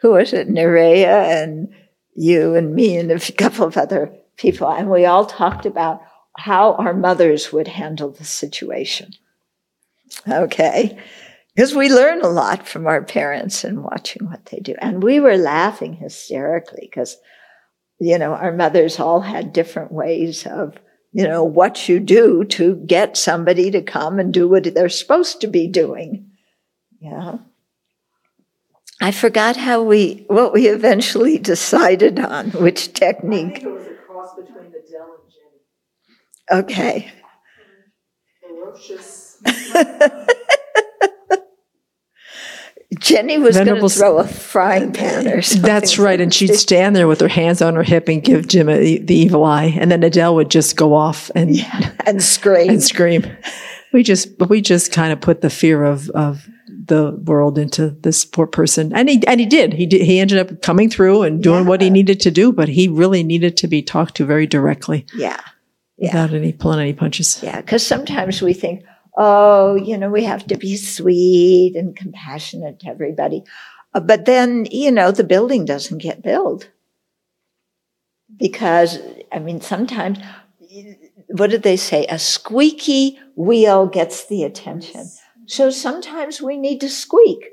[0.02, 0.50] who was it?
[0.50, 1.70] Nerea and
[2.16, 4.72] you and me and a couple of other people.
[4.72, 6.02] And we all talked about
[6.36, 9.14] how our mothers would handle the situation.
[10.28, 10.98] Okay
[11.60, 14.76] because we learn a lot from our parents and watching what they do.
[14.80, 17.18] And we were laughing hysterically because,
[18.00, 20.78] you know, our mothers all had different ways of,
[21.12, 25.42] you know, what you do to get somebody to come and do what they're supposed
[25.42, 26.32] to be doing.
[27.02, 27.40] Yeah.
[29.02, 33.66] I forgot how we, what we eventually decided on, which technique.
[39.46, 39.52] I
[40.22, 40.38] think
[43.00, 45.62] Jenny was going to throw a frying pan or something.
[45.62, 46.20] That's right.
[46.20, 49.16] And she'd stand there with her hands on her hip and give Jim a, the
[49.16, 49.76] evil eye.
[49.80, 52.70] And then Adele would just go off and, yeah, and scream.
[52.70, 53.26] And scream.
[53.94, 58.26] We just, we just kind of put the fear of, of the world into this
[58.26, 58.94] poor person.
[58.94, 59.74] And he, and he did.
[59.74, 61.70] He did, he ended up coming through and doing yeah.
[61.70, 65.06] what he needed to do, but he really needed to be talked to very directly.
[65.16, 65.40] Yeah.
[65.98, 67.42] Without any pulling any punches.
[67.42, 67.62] Yeah.
[67.62, 68.84] Cause sometimes we think,
[69.20, 73.44] oh, you know, we have to be sweet and compassionate to everybody.
[73.94, 76.70] Uh, but then, you know, the building doesn't get built.
[78.38, 78.98] Because,
[79.32, 80.20] I mean, sometimes,
[81.28, 82.06] what did they say?
[82.06, 85.10] A squeaky wheel gets the attention.
[85.48, 87.50] So sometimes we need to squeak.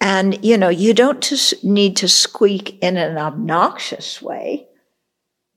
[0.00, 1.32] And, you know, you don't
[1.64, 4.68] need to squeak in an obnoxious way.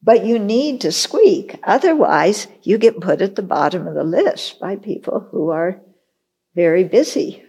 [0.02, 1.60] But you need to squeak.
[1.64, 5.82] Otherwise, you get put at the bottom of the list by people who are
[6.56, 7.44] very busy.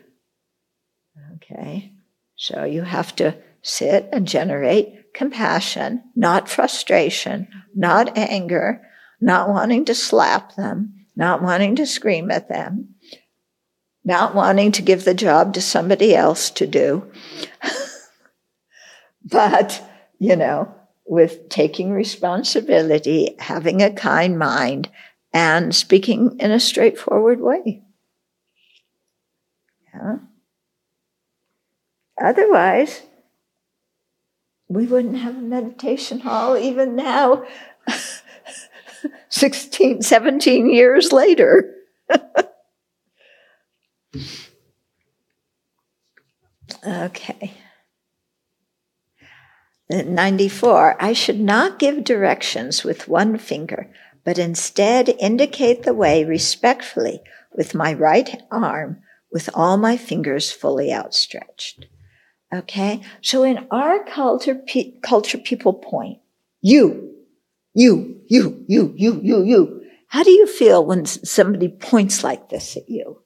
[1.37, 1.93] Okay.
[2.37, 8.83] So you have to sit and generate compassion, not frustration, not anger,
[9.21, 12.95] not wanting to slap them, not wanting to scream at them,
[14.05, 17.11] not wanting to give the job to somebody else to do,
[19.25, 19.83] but,
[20.19, 20.75] you know,
[21.09, 24.91] with taking responsibility, having a kind mind,
[25.33, 27.83] and speaking in a straightforward way.
[29.95, 30.19] Yeah.
[32.23, 33.03] Otherwise,
[34.69, 37.45] we wouldn't have a meditation hall even now,
[39.29, 41.75] 16, 17 years later.
[46.87, 47.55] okay.
[49.91, 51.03] 94.
[51.03, 53.91] I should not give directions with one finger,
[54.25, 57.21] but instead indicate the way respectfully
[57.53, 59.01] with my right arm
[59.33, 61.87] with all my fingers fully outstretched.
[62.53, 63.03] Okay.
[63.21, 66.19] So in our culture, pe- culture, people point,
[66.61, 67.15] you,
[67.75, 69.83] you, you, you, you, you, you.
[70.09, 73.23] How do you feel when somebody points like this at you?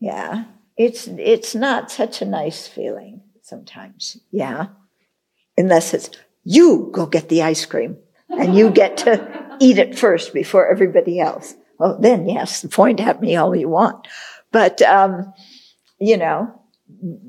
[0.00, 0.44] Yeah.
[0.76, 4.18] It's, it's not such a nice feeling sometimes.
[4.30, 4.66] Yeah.
[5.56, 6.10] Unless it's,
[6.44, 7.96] you go get the ice cream
[8.28, 11.54] and you get to eat it first before everybody else.
[11.78, 14.06] Well, then yes, point at me all you want.
[14.52, 15.32] But, um,
[15.98, 16.58] you know,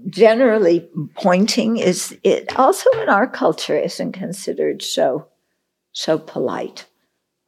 [0.10, 5.28] generally pointing is it also in our culture isn't considered so
[5.92, 6.86] so polite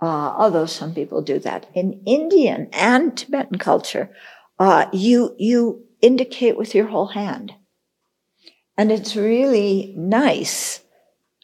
[0.02, 4.10] uh, although some people do that in indian and tibetan culture
[4.60, 7.54] uh, you you indicate with your whole hand
[8.82, 10.82] and it's really nice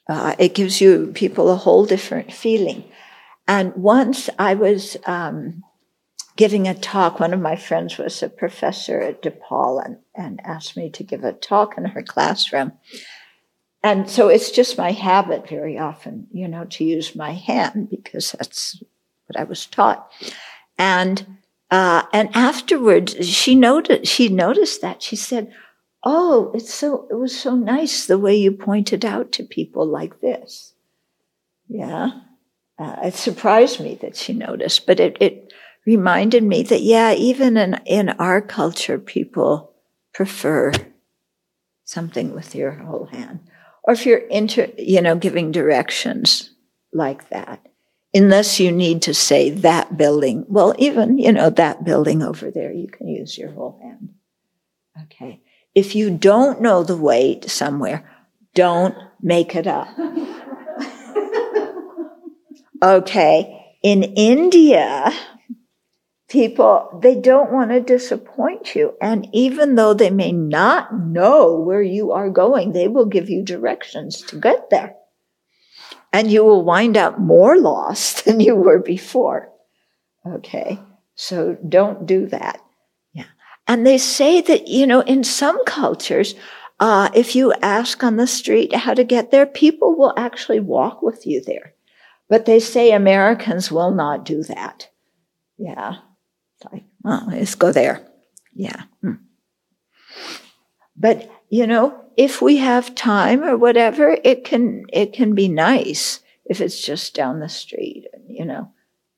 [0.09, 2.83] uh, it gives you people a whole different feeling
[3.47, 5.63] and once i was um,
[6.37, 7.19] giving a talk.
[7.19, 11.25] One of my friends was a professor at DePaul and, and asked me to give
[11.25, 12.71] a talk in her classroom.
[13.83, 18.31] And so it's just my habit very often, you know, to use my hand because
[18.31, 18.81] that's
[19.25, 20.09] what I was taught.
[20.77, 21.37] And
[21.69, 25.53] uh, and afterwards, she noticed she noticed that she said,
[26.09, 30.21] "Oh, it's so it was so nice the way you pointed out to people like
[30.21, 30.73] this."
[31.67, 32.11] Yeah,
[32.79, 35.53] uh, it surprised me that she noticed, but it it
[35.87, 39.73] reminded me that, yeah, even in, in our culture, people
[40.13, 40.71] prefer
[41.85, 43.39] something with your whole hand.
[43.83, 46.51] Or if you're into, you know, giving directions
[46.91, 47.65] like that,
[48.13, 52.73] unless you need to say that building, well, even, you know, that building over there,
[52.73, 54.09] you can use your whole hand.
[55.05, 55.41] Okay.
[55.77, 58.03] If you don't know the way to somewhere,
[58.55, 59.87] don't make it up.
[62.83, 63.75] okay.
[63.83, 65.13] In India,
[66.29, 68.95] people, they don't want to disappoint you.
[68.99, 73.43] And even though they may not know where you are going, they will give you
[73.43, 74.95] directions to get there.
[76.11, 79.49] And you will wind up more lost than you were before.
[80.25, 80.79] Okay.
[81.13, 82.63] So don't do that.
[83.67, 86.35] And they say that, you know, in some cultures,
[86.79, 91.01] uh, if you ask on the street how to get there, people will actually walk
[91.01, 91.73] with you there.
[92.29, 94.89] But they say Americans will not do that.
[95.57, 95.95] Yeah.
[96.71, 98.05] Like, oh, let's go there.
[98.53, 98.83] Yeah.
[99.01, 99.13] Hmm.
[100.95, 106.21] But you know, if we have time or whatever, it can it can be nice
[106.45, 108.05] if it's just down the street.
[108.27, 108.71] You know,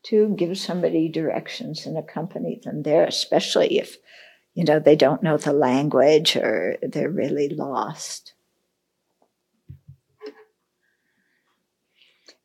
[0.03, 3.97] to give somebody directions and accompany them there, especially if
[4.59, 8.33] you know they don't know the language or they're really lost.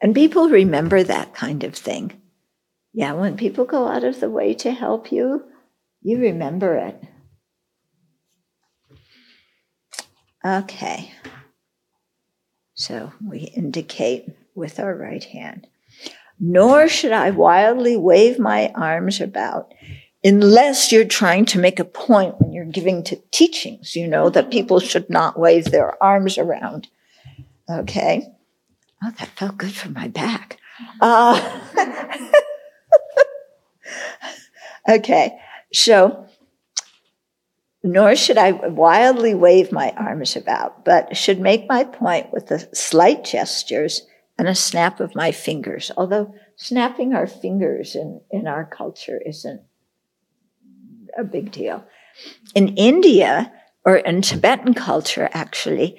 [0.01, 2.23] And people remember that kind of thing.
[2.93, 5.43] Yeah, when people go out of the way to help you,
[6.03, 7.03] you remember it.
[10.45, 11.11] Okay.
[12.75, 15.67] So we indicate with our right hand.
[16.39, 19.75] Nor should I wildly wave my arms about
[20.25, 24.51] unless you're trying to make a point when you're giving to teachings, you know, that
[24.51, 26.89] people should not wave their arms around.
[27.69, 28.27] Okay.
[29.03, 30.59] Oh, that felt good for my back.
[31.01, 31.61] Uh,
[34.89, 35.39] okay,
[35.73, 36.27] so
[37.83, 42.67] nor should I wildly wave my arms about, but should make my point with the
[42.73, 44.07] slight gestures
[44.39, 45.91] and a snap of my fingers.
[45.97, 49.61] Although snapping our fingers in, in our culture isn't
[51.17, 51.85] a big deal.
[52.55, 53.53] In India,
[53.85, 55.99] or in Tibetan culture, actually,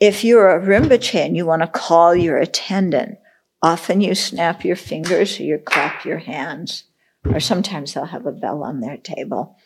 [0.00, 3.18] if you're a Rinpoche and you want to call your attendant,
[3.62, 6.84] often you snap your fingers or you clap your hands
[7.24, 9.56] or sometimes they'll have a bell on their table.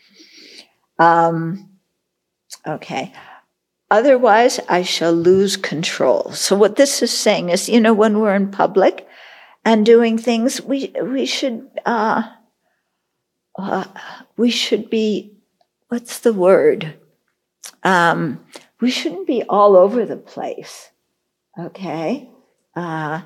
[0.98, 1.70] Um,
[2.66, 3.12] okay.
[3.90, 6.32] Otherwise, I shall lose control.
[6.32, 9.06] So what this is saying is, you know, when we're in public
[9.64, 12.24] and doing things, we we should uh,
[13.56, 13.84] uh,
[14.36, 15.32] we should be,
[15.88, 16.94] what's the word?
[17.82, 18.44] Um,
[18.80, 20.90] we shouldn't be all over the place.
[21.58, 22.28] Okay?
[22.74, 23.22] Uh,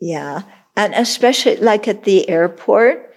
[0.00, 0.42] yeah.
[0.76, 3.14] And especially like at the airport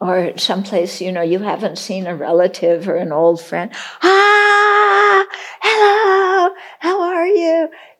[0.00, 3.70] or someplace, you know, you haven't seen a relative or an old friend.
[4.02, 5.26] Ah,
[5.60, 6.11] hello,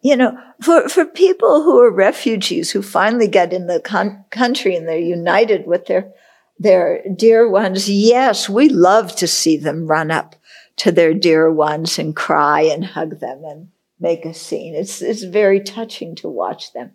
[0.02, 0.16] you?
[0.16, 4.86] Know, for, for people who are refugees who finally get in the con- country and
[4.86, 6.12] they're united with their,
[6.58, 10.36] their dear ones, yes, we love to see them run up
[10.76, 13.68] to their dear ones and cry and hug them and
[14.00, 14.74] make a scene.
[14.74, 16.90] It's, it's very touching to watch them.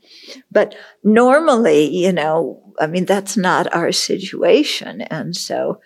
[0.52, 5.02] But normally, you know, I mean, that's not our situation.
[5.02, 5.80] And so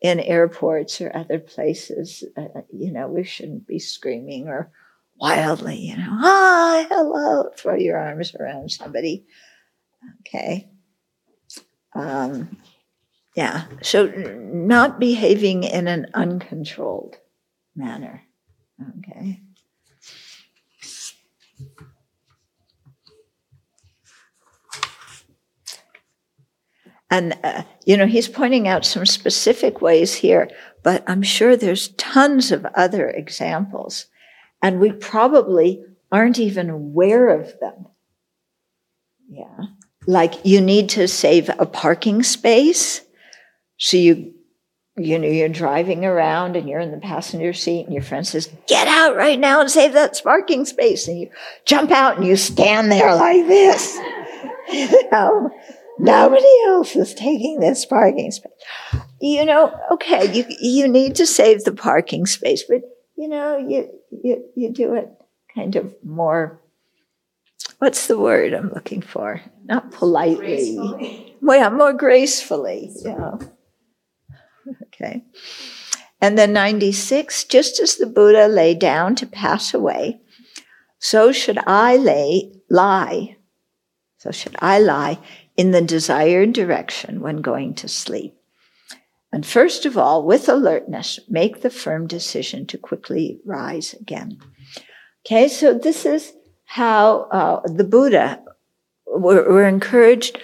[0.00, 4.70] in airports or other places, uh, you know, we shouldn't be screaming or
[5.20, 9.26] wildly, you know, hi, hello, throw your arms around somebody.
[10.20, 10.68] Okay.
[11.94, 12.56] Um,
[13.34, 13.64] yeah.
[13.82, 17.16] So not behaving in an uncontrolled
[17.74, 18.22] manner.
[18.98, 19.40] Okay.
[27.10, 30.50] And, uh, you know, he's pointing out some specific ways here,
[30.82, 34.06] but I'm sure there's tons of other examples.
[34.62, 37.86] And we probably aren't even aware of them.
[39.28, 39.66] Yeah.
[40.06, 43.02] Like you need to save a parking space.
[43.76, 44.34] So you,
[44.96, 48.50] you know, you're driving around and you're in the passenger seat and your friend says,
[48.66, 51.06] get out right now and save that parking space.
[51.06, 51.30] And you
[51.66, 53.94] jump out and you stand there like this.
[54.72, 55.50] you know?
[55.98, 58.52] Nobody else is taking this parking space.
[59.20, 62.82] You know, okay, you you need to save the parking space, but
[63.16, 65.10] you know, you you you do it
[65.54, 66.60] kind of more
[67.78, 69.40] what's the word I'm looking for?
[69.64, 70.76] Not politely.
[70.76, 71.36] Gracefully.
[71.40, 72.90] Well, yeah, more gracefully.
[73.04, 73.36] Yeah.
[74.86, 75.24] Okay.
[76.20, 80.20] And then 96, just as the Buddha lay down to pass away,
[80.98, 83.36] so should I lay lie.
[84.18, 85.18] So should I lie
[85.56, 88.37] in the desired direction when going to sleep.
[89.32, 94.38] And first of all, with alertness, make the firm decision to quickly rise again.
[95.26, 96.32] Okay, so this is
[96.64, 98.42] how uh, the Buddha,
[99.06, 100.40] we're, we're encouraged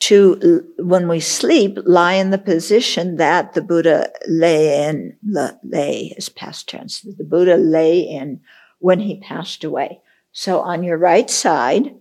[0.00, 5.16] to, when we sleep, lie in the position that the Buddha lay in,
[5.64, 8.40] lay is past tense, the Buddha lay in
[8.78, 10.00] when he passed away.
[10.30, 11.96] So on your right side,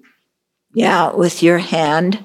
[0.73, 2.23] yeah, with your hand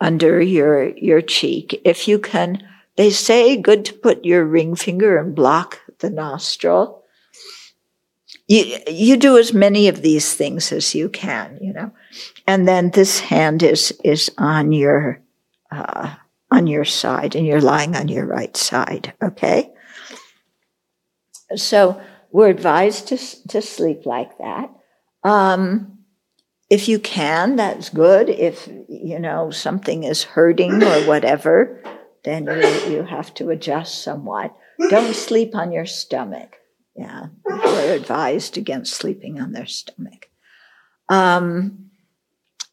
[0.00, 1.80] under your, your cheek.
[1.84, 2.62] If you can,
[2.98, 7.04] they say good to put your ring finger and block the nostril.
[8.48, 11.92] You, you do as many of these things as you can, you know.
[12.44, 15.22] And then this hand is, is on your,
[15.70, 16.16] uh,
[16.50, 19.14] on your side and you're lying on your right side.
[19.22, 19.72] Okay.
[21.54, 24.72] So we're advised to, to sleep like that.
[25.22, 25.98] Um,
[26.68, 28.28] if you can, that's good.
[28.28, 31.80] If, you know, something is hurting or whatever,
[32.24, 34.56] then you, you have to adjust somewhat.
[34.90, 36.56] Don't sleep on your stomach.
[36.94, 40.28] Yeah, we're advised against sleeping on their stomach.
[41.08, 41.90] Um,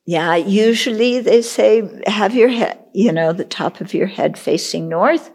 [0.06, 4.90] yeah, usually they say have your head, you know, the top of your head facing
[4.90, 5.32] north.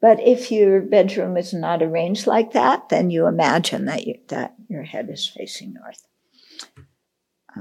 [0.00, 4.54] But if your bedroom is not arranged like that, then you imagine that you, that
[4.68, 6.06] your head is facing north.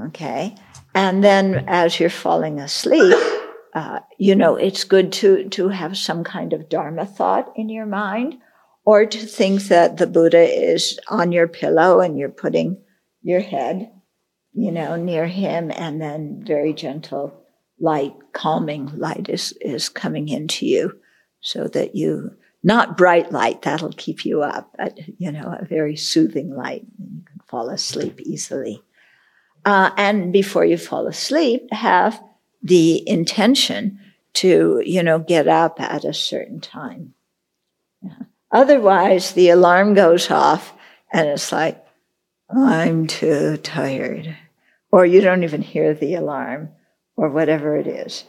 [0.08, 0.56] Okay.
[0.93, 3.16] And then as you're falling asleep,
[3.74, 7.88] uh, you know, it's good to, to have some kind of Dharma thought in your
[7.88, 8.36] mind
[8.86, 12.78] or to think that the Buddha is on your pillow and you're putting
[13.24, 13.89] your head,
[14.53, 17.34] you know, near him and then very gentle
[17.80, 20.99] light, calming light is, is coming into you
[21.41, 25.95] so that you, not bright light, that'll keep you up, but, you know, a very
[25.95, 26.86] soothing light.
[26.99, 28.84] You can fall asleep easily.
[29.65, 32.21] Uh, and before you fall asleep, have
[32.64, 33.99] the intention
[34.34, 37.14] to, you know, get up at a certain time.
[38.01, 38.24] Yeah.
[38.51, 40.74] Otherwise, the alarm goes off
[41.11, 41.84] and it's like,
[42.49, 44.36] I'm too tired.
[44.91, 46.70] Or you don't even hear the alarm
[47.16, 48.26] or whatever it is.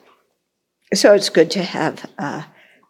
[0.94, 2.42] So it's good to have uh,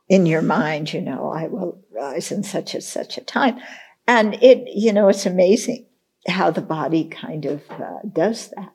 [0.08, 3.58] in your mind, you know, I will rise in such and such a time.
[4.06, 5.86] And it, you know, it's amazing
[6.28, 8.73] how the body kind of uh, does that.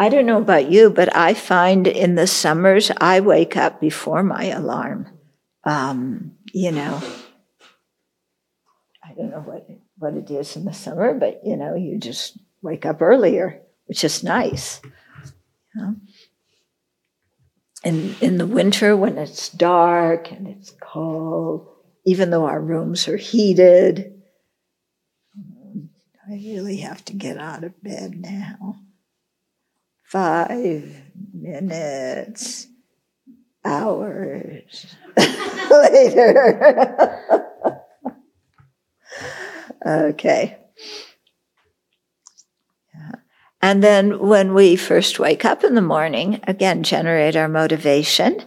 [0.00, 4.22] I don't know about you, but I find in the summers I wake up before
[4.22, 5.06] my alarm.
[5.64, 7.02] Um, you know,
[9.04, 12.38] I don't know what what it is in the summer, but you know, you just
[12.62, 14.80] wake up earlier, which is nice.
[17.84, 21.68] in, in the winter when it's dark and it's cold,
[22.06, 24.22] even though our rooms are heated,
[26.26, 28.80] I really have to get out of bed now.
[30.10, 31.02] Five
[31.32, 32.66] minutes,
[33.64, 34.96] hours
[35.70, 36.96] later.
[39.86, 40.58] okay.
[43.62, 48.42] And then when we first wake up in the morning, again, generate our motivation.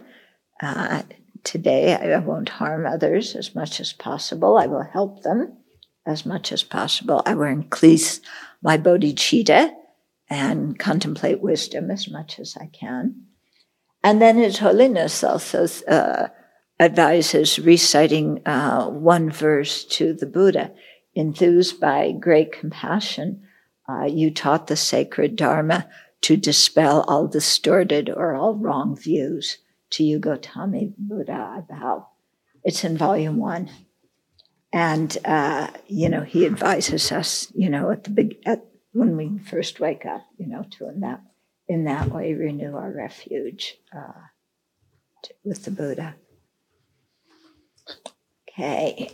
[0.62, 1.00] Uh,
[1.44, 4.58] today, I won't harm others as much as possible.
[4.58, 5.56] I will help them
[6.04, 7.22] as much as possible.
[7.24, 8.20] I will increase
[8.60, 9.72] my bodhicitta
[10.34, 13.26] and contemplate wisdom as much as I can.
[14.02, 16.28] And then His Holiness also uh,
[16.80, 20.72] advises reciting uh, one verse to the Buddha.
[21.14, 23.46] Enthused by great compassion,
[23.88, 25.88] uh, you taught the sacred Dharma
[26.22, 29.58] to dispel all distorted or all wrong views.
[29.90, 32.08] To you, Gautama Buddha, I bow.
[32.64, 33.70] It's in volume one.
[34.72, 39.38] And, uh, you know, he advises us, you know, at the big, at, when we
[39.38, 41.20] first wake up, you know, to in that,
[41.68, 44.12] in that way renew our refuge uh,
[45.22, 46.14] to, with the Buddha.
[48.48, 49.10] Okay.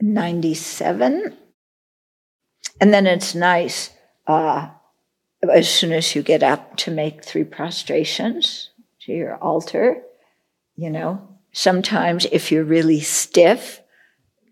[0.00, 1.36] 97.
[2.80, 3.90] And then it's nice
[4.26, 4.70] uh,
[5.52, 8.70] as soon as you get up to make three prostrations
[9.02, 10.02] to your altar,
[10.76, 13.80] you know, Sometimes, if you're really stiff,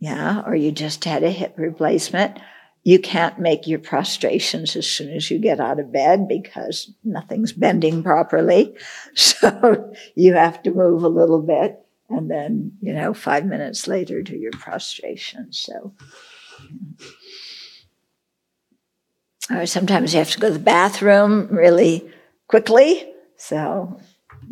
[0.01, 2.39] yeah, or you just had a hip replacement,
[2.87, 7.53] you can't make your prostrations as soon as you get out of bed because nothing's
[7.53, 8.77] bending properly.
[9.15, 14.23] So you have to move a little bit and then, you know, five minutes later
[14.23, 15.53] do your prostration.
[15.53, 15.95] So,
[19.51, 22.09] or sometimes you have to go to the bathroom really
[22.47, 23.13] quickly.
[23.37, 23.99] So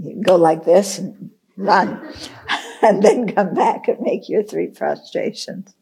[0.01, 2.13] you go like this and run,
[2.83, 5.73] and then come back and make your three prostrations.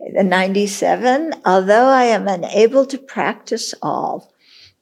[0.00, 4.32] Okay, the 97, although I am unable to practice all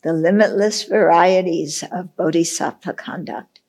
[0.02, 3.60] the limitless varieties of bodhisattva conduct,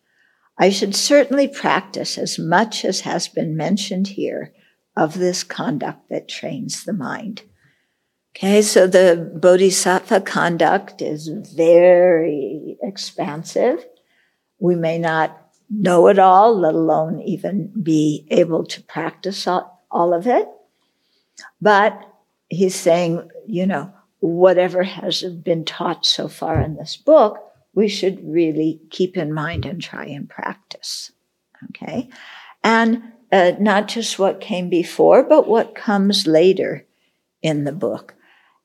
[0.58, 4.54] I should certainly practice as much as has been mentioned here
[4.96, 7.44] of this conduct that trains the mind.
[8.36, 13.86] Okay, so the bodhisattva conduct is very expansive.
[14.60, 15.40] We may not
[15.70, 20.48] know it all, let alone even be able to practice all, all of it.
[21.62, 22.02] But
[22.50, 28.20] he's saying, you know, whatever has been taught so far in this book, we should
[28.28, 31.12] really keep in mind and try and practice.
[31.70, 32.10] Okay.
[32.64, 36.86] And uh, not just what came before, but what comes later
[37.42, 38.16] in the book.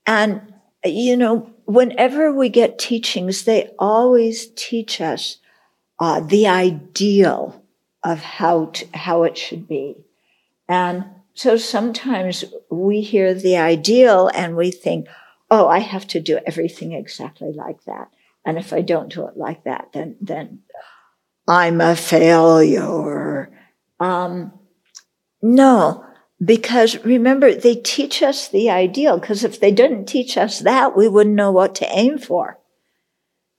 [0.07, 0.55] And,
[0.85, 5.39] you know, whenever we get teachings, they always teach us
[5.99, 7.63] uh, the ideal
[8.03, 9.97] of how to, how it should be.
[10.69, 11.05] And
[11.35, 15.07] so sometimes we hear the ideal and we think,
[15.51, 18.09] oh, I have to do everything exactly like that.
[18.45, 20.61] And if I don't do it like that, then then
[21.47, 23.51] I'm a failure.
[24.01, 24.53] Um,
[25.43, 26.05] no,
[26.45, 29.19] because remember, they teach us the ideal.
[29.19, 32.59] Because if they didn't teach us that, we wouldn't know what to aim for.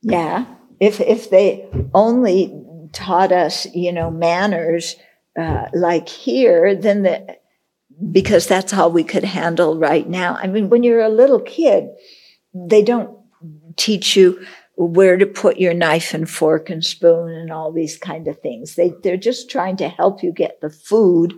[0.02, 0.46] Yeah.
[0.80, 2.54] If, if they only
[2.92, 4.96] taught us, you know, manners
[5.38, 7.38] uh, like here, then the,
[8.12, 10.38] because that's all we could handle right now.
[10.41, 11.89] I mean, when you're a little kid,
[12.54, 13.18] they don't
[13.76, 18.28] teach you where to put your knife and fork and spoon and all these kind
[18.28, 18.76] of things.
[18.76, 21.34] They, they're just trying to help you get the food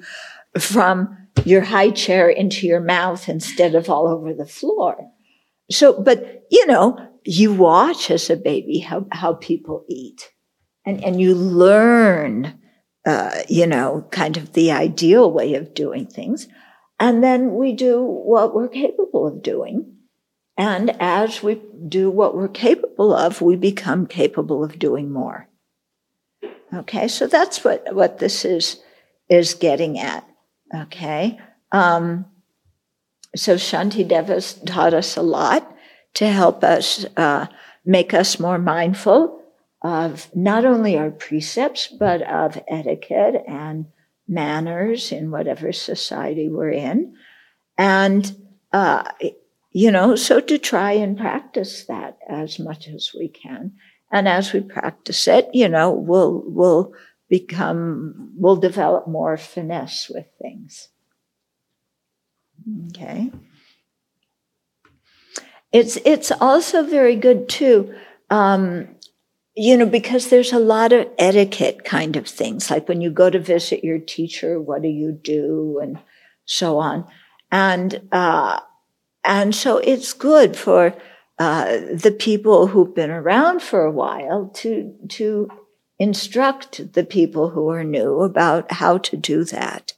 [0.58, 4.98] from your high chair into your mouth instead of all over the floor.
[5.70, 10.30] So, but you know, you watch as a baby how, how people eat
[10.86, 12.58] and, and you learn,
[13.06, 16.48] uh, you know, kind of the ideal way of doing things.
[17.00, 19.98] And then we do what we're capable of doing.
[20.58, 25.50] And as we do what we're capable of, we become capable of doing more.
[26.74, 28.82] Okay, so that's what, what this is,
[29.30, 30.28] is getting at.
[30.74, 31.40] Okay.
[31.72, 32.26] Um,
[33.36, 35.76] so Shantideva's taught us a lot
[36.16, 37.48] to help us uh,
[37.86, 39.35] make us more mindful
[39.86, 43.86] of not only our precepts, but of etiquette and
[44.28, 47.16] manners in whatever society we're in.
[47.78, 48.36] And,
[48.74, 49.04] uh,
[49.72, 53.74] you know, so to try and practice that as much as we can.
[54.12, 56.94] And as we practice it, you know, we'll, we'll
[57.30, 60.88] become, we'll develop more finesse with things.
[62.88, 63.32] Okay.
[65.72, 67.94] It's it's also very good too.
[68.30, 68.95] Um,
[69.56, 73.30] you know, because there's a lot of etiquette kind of things, like when you go
[73.30, 76.00] to visit your teacher, what do you do, and
[76.44, 77.08] so on,
[77.52, 78.60] and uh,
[79.24, 80.94] and so it's good for
[81.40, 85.50] uh, the people who've been around for a while to to
[85.98, 89.94] instruct the people who are new about how to do that,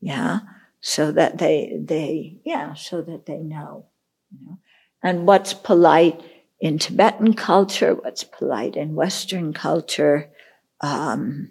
[0.00, 0.40] yeah,
[0.80, 3.86] so that they they yeah, so that they know,
[4.30, 4.58] you know,
[5.02, 6.20] and what's polite
[6.60, 10.30] in Tibetan culture, what's polite in Western culture.
[10.80, 11.50] Um,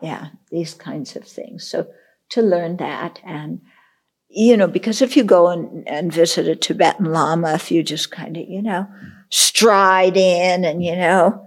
[0.00, 1.68] yeah, these kinds of things.
[1.68, 1.88] So
[2.30, 3.60] to learn that and,
[4.28, 8.10] you know, because if you go and, and visit a Tibetan Lama, if you just
[8.10, 8.86] kind of, you know,
[9.30, 11.46] stride in and, you know,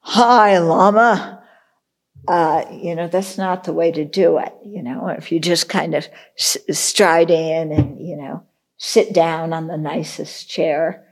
[0.00, 1.42] hi, Lama,
[2.28, 5.68] uh, you know, that's not the way to do it, you know, if you just
[5.68, 6.06] kind of
[6.38, 8.44] s- stride in and, you know,
[8.76, 11.06] sit down on the nicest chair,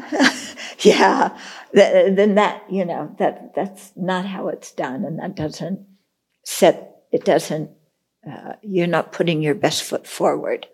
[0.80, 1.36] yeah,
[1.72, 5.04] then that, you know, that, that's not how it's done.
[5.04, 5.80] And that doesn't
[6.44, 7.70] set, it doesn't,
[8.28, 10.66] uh, you're not putting your best foot forward.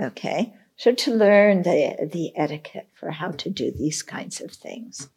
[0.00, 0.54] Okay.
[0.76, 5.08] So to learn the, the etiquette for how to do these kinds of things.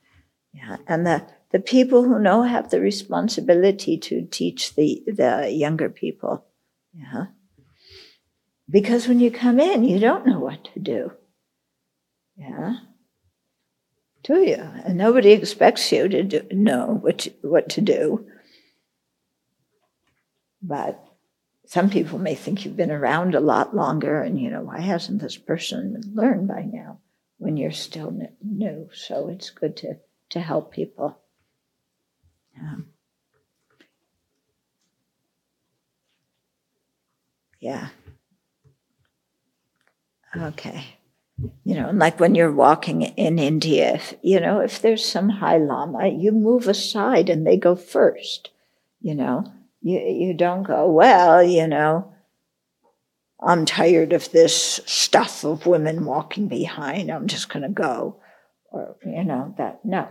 [0.53, 0.77] Yeah.
[0.87, 6.45] And the, the people who know have the responsibility to teach the, the younger people.
[6.93, 7.27] Yeah.
[8.69, 11.11] Because when you come in, you don't know what to do.
[12.35, 12.75] Yeah
[14.27, 14.69] do you?
[14.83, 18.27] And nobody expects you to do, know what, what to do.
[20.61, 21.01] But
[21.65, 25.21] some people may think you've been around a lot longer, and you know, why hasn't
[25.21, 26.99] this person learned by now
[27.37, 28.13] when you're still
[28.43, 28.89] new?
[28.93, 29.95] So it's good to,
[30.31, 31.17] to help people.
[32.59, 32.87] Um,
[37.61, 37.87] yeah.
[40.35, 40.96] Okay
[41.63, 45.57] you know, like when you're walking in India, if, you know, if there's some high
[45.57, 48.49] lama, you move aside and they go first,
[49.01, 49.51] you know.
[49.81, 52.11] You, you don't go, well, you know,
[53.39, 57.11] I'm tired of this stuff of women walking behind.
[57.11, 58.19] I'm just going to go.
[58.71, 60.07] Or, you know, that, no.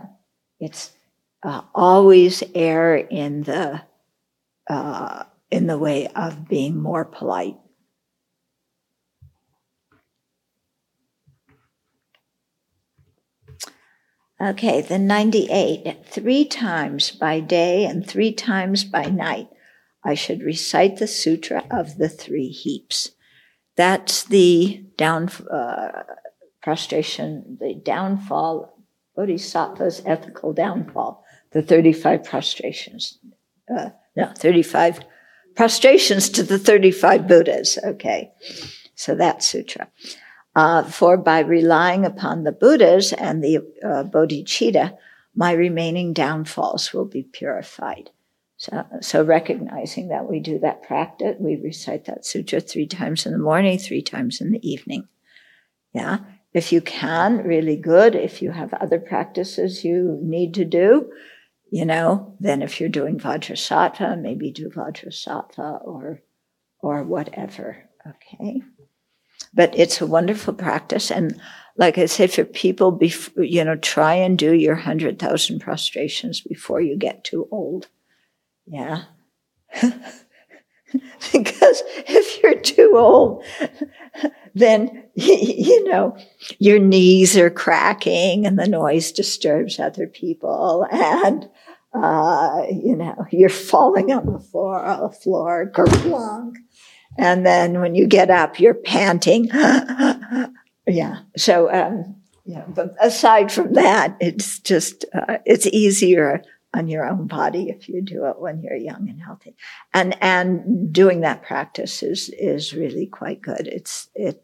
[0.59, 0.91] It's
[1.43, 3.81] uh, always err in the,
[4.69, 7.57] uh, in the way of being more polite
[14.39, 16.05] Okay, the 98.
[16.05, 19.49] Three times by day and three times by night,
[20.03, 23.11] I should recite the Sutra of the Three Heaps.
[23.75, 26.03] That's the down, uh,
[26.61, 28.77] prostration, the downfall,
[29.15, 33.17] Bodhisattva's ethical downfall, the 35 prostrations.
[33.67, 34.99] Uh, no, 35
[35.55, 37.79] prostrations to the 35 Buddhas.
[37.83, 38.31] Okay,
[38.93, 39.89] so that sutra.
[40.57, 44.97] Uh, for by relying upon the Buddhas and the uh, bodhicitta,
[45.35, 48.09] my remaining downfalls will be purified.
[48.57, 53.33] So, so recognizing that we do that practice, we recite that sutra three times in
[53.33, 55.07] the morning, three times in the evening.
[55.93, 56.21] Yeah.
[56.55, 58.15] If you can, really good.
[58.15, 61.11] If you have other practices you need to do,
[61.69, 66.23] you know, then if you're doing Vajrasattva, maybe do Vajrasattva or,
[66.81, 67.87] or whatever.
[68.07, 68.63] Okay
[69.57, 71.11] but it's a wonderful practice.
[71.11, 71.41] And
[71.77, 76.79] like I say, for people, before, you know, try and do your 100,000 prostrations before
[76.79, 77.87] you get too old.
[78.67, 79.05] Yeah.
[79.81, 83.43] because if you're too old,
[84.53, 86.15] then, you know,
[86.59, 91.49] your knees are cracking and the noise disturbs other people and,
[91.95, 96.57] uh, you know, you're falling on the floor, on the floor, kerplunk.
[97.17, 99.45] And then when you get up, you're panting.
[100.87, 101.19] yeah.
[101.35, 102.15] So, um,
[102.45, 106.43] yeah, but aside from that, it's just, uh, it's easier
[106.73, 109.55] on your own body if you do it when you're young and healthy.
[109.93, 113.67] And, and doing that practice is, is really quite good.
[113.67, 114.43] It's, it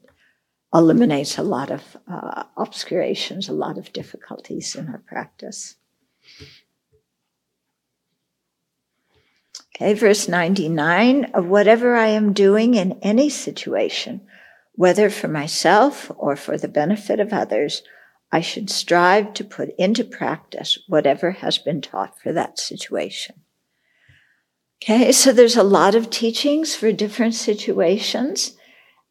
[0.74, 5.76] eliminates a lot of, uh, obscurations, a lot of difficulties in our practice.
[9.76, 14.22] Okay, verse 99 of whatever I am doing in any situation,
[14.74, 17.82] whether for myself or for the benefit of others,
[18.32, 23.42] I should strive to put into practice whatever has been taught for that situation.
[24.84, 28.58] Okay, so there's a lot of teachings for different situations.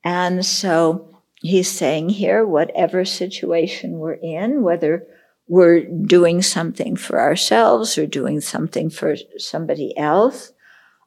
[0.04, 5.06] And so he's saying here, whatever situation we're in, whether
[5.52, 5.84] we're
[6.16, 10.52] doing something for ourselves or doing something for somebody else,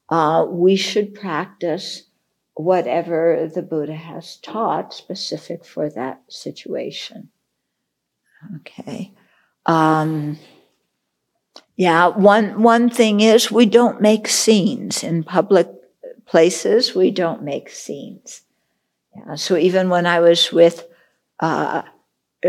[0.09, 2.03] uh, we should practice
[2.53, 7.29] whatever the Buddha has taught specific for that situation.
[8.57, 9.13] Okay.
[9.65, 10.37] Um,
[11.77, 15.67] Yeah, one one thing is we don't make scenes in public
[16.25, 16.95] places.
[16.95, 18.43] We don't make scenes.
[19.15, 20.87] Yeah, so even when I was with
[21.39, 21.81] uh,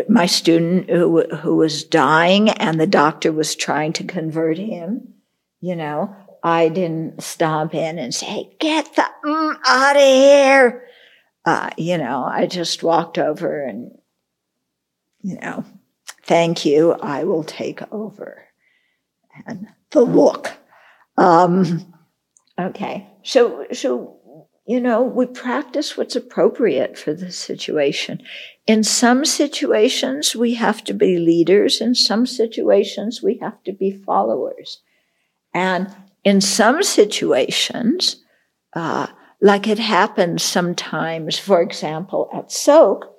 [0.09, 5.15] my student who, who was dying and the doctor was trying to convert him,
[5.61, 10.85] you know, I didn't stomp in and say, "Get the mm, out of here."
[11.45, 13.97] Uh, you know, I just walked over and,
[15.23, 15.65] you know,
[16.23, 16.93] thank you.
[16.93, 18.45] I will take over
[19.47, 20.53] and the look.
[21.17, 21.93] Um,
[22.59, 24.16] okay, so so
[24.67, 28.23] you know we practice what's appropriate for the situation.
[28.67, 31.81] In some situations, we have to be leaders.
[31.81, 34.81] In some situations, we have to be followers.
[35.55, 35.95] And
[36.25, 38.17] in some situations,
[38.73, 39.07] uh,
[39.41, 43.15] like it happens sometimes, for example, at Soak,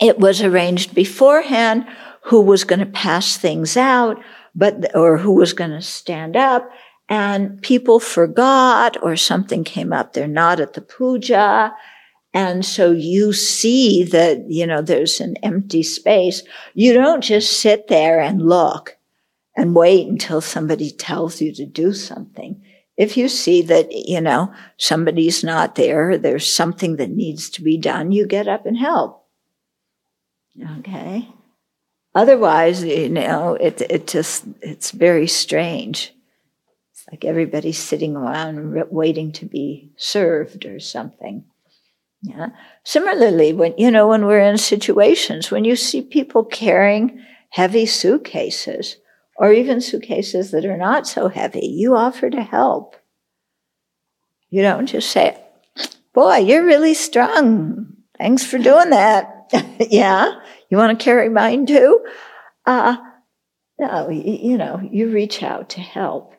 [0.00, 1.86] it was arranged beforehand
[2.24, 4.20] who was going to pass things out
[4.54, 6.70] but, or who was going to stand up
[7.10, 10.12] and people forgot or something came up.
[10.12, 11.74] They're not at the puja.
[12.32, 16.44] And so you see that, you know, there's an empty space.
[16.72, 18.96] You don't just sit there and look
[19.56, 22.62] and wait until somebody tells you to do something.
[22.96, 27.76] If you see that, you know, somebody's not there, there's something that needs to be
[27.76, 29.26] done, you get up and help.
[30.78, 31.28] Okay.
[32.14, 36.14] Otherwise, you know, it, it just, it's very strange.
[37.10, 41.44] Like everybody's sitting around waiting to be served or something.
[42.22, 42.48] Yeah.
[42.84, 48.96] Similarly, when, you know, when we're in situations, when you see people carrying heavy suitcases,
[49.36, 52.94] or even suitcases that are not so heavy, you offer to help.
[54.50, 55.42] You don't just say,
[56.12, 57.96] Boy, you're really strong.
[58.18, 59.50] Thanks for doing that.
[59.90, 60.40] yeah.
[60.68, 62.04] You want to carry mine too?
[62.66, 62.96] Uh,
[63.78, 66.34] no, you, know, you reach out to help.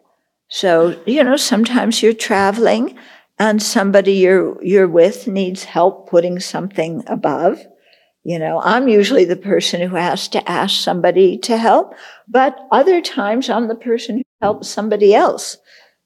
[0.52, 2.98] So, you know, sometimes you're traveling
[3.40, 7.66] and somebody you're, you're with needs help putting something above.
[8.24, 11.96] You know, I'm usually the person who has to ask somebody to help,
[12.28, 15.58] but other times I'm the person who helps somebody else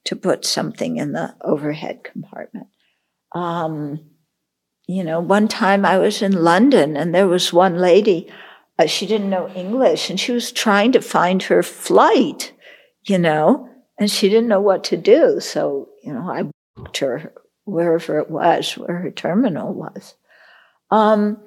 [0.05, 2.67] to put something in the overhead compartment.
[3.33, 3.99] Um,
[4.87, 8.31] you know, one time I was in London and there was one lady,
[8.77, 12.53] uh, she didn't know English and she was trying to find her flight,
[13.05, 15.39] you know, and she didn't know what to do.
[15.39, 17.33] So, you know, I booked her
[17.63, 20.15] wherever it was, where her terminal was.
[20.91, 21.37] Um,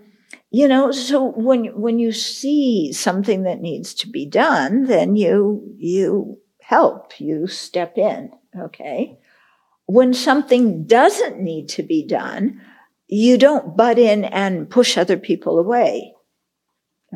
[0.50, 5.74] you know, so when when you see something that needs to be done, then you
[5.76, 9.18] you help, you step in, okay?
[9.86, 12.60] When something doesn't need to be done,
[13.06, 16.14] you don't butt in and push other people away.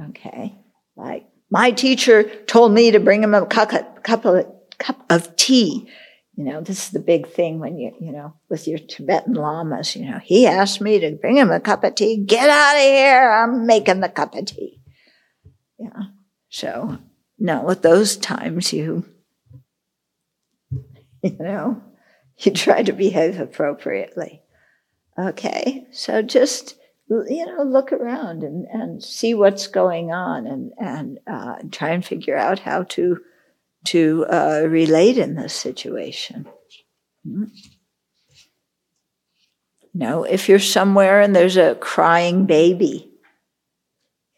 [0.08, 0.54] Okay.
[0.96, 4.46] Like my teacher told me to bring him a cup, of,
[4.82, 5.88] cup of tea.
[6.34, 9.94] You know, this is the big thing when you, you know, with your Tibetan lamas,
[9.94, 12.16] you know, he asked me to bring him a cup of tea.
[12.16, 13.30] Get out of here.
[13.30, 14.80] I'm making the cup of tea.
[15.78, 16.04] Yeah.
[16.48, 16.98] So,
[17.38, 19.04] no, at those times you,
[21.22, 21.82] you know,
[22.38, 24.42] you try to behave appropriately.
[25.18, 26.76] Okay, so just
[27.10, 32.04] you know look around and, and see what's going on and and uh, try and
[32.04, 33.18] figure out how to
[33.84, 36.46] to uh, relate in this situation.
[37.26, 37.44] Mm-hmm.
[39.94, 43.10] No, if you're somewhere and there's a crying baby,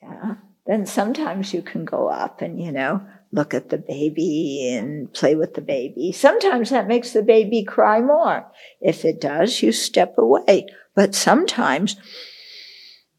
[0.03, 0.34] yeah,
[0.66, 3.03] then sometimes you can go up and you know
[3.34, 6.12] look at the baby and play with the baby.
[6.12, 8.51] Sometimes that makes the baby cry more.
[8.80, 10.66] If it does, you step away.
[10.95, 11.97] But sometimes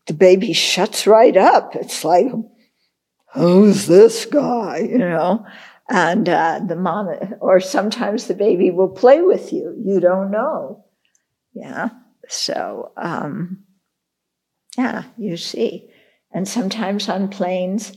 [0.07, 1.75] the baby shuts right up.
[1.75, 2.27] It's like,
[3.33, 4.87] who's this guy?
[4.89, 5.45] You know?
[5.87, 7.09] And uh, the mom,
[7.41, 9.75] or sometimes the baby will play with you.
[9.85, 10.85] You don't know.
[11.53, 11.89] Yeah.
[12.27, 13.65] So, um,
[14.77, 15.89] yeah, you see.
[16.31, 17.93] And sometimes on planes,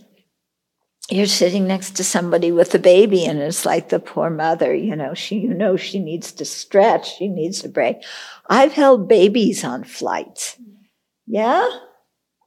[1.11, 4.95] you're sitting next to somebody with a baby and it's like the poor mother, you
[4.95, 7.17] know, she, you know, she needs to stretch.
[7.17, 7.97] She needs a break.
[8.49, 10.59] I've held babies on flights.
[11.27, 11.67] Yeah.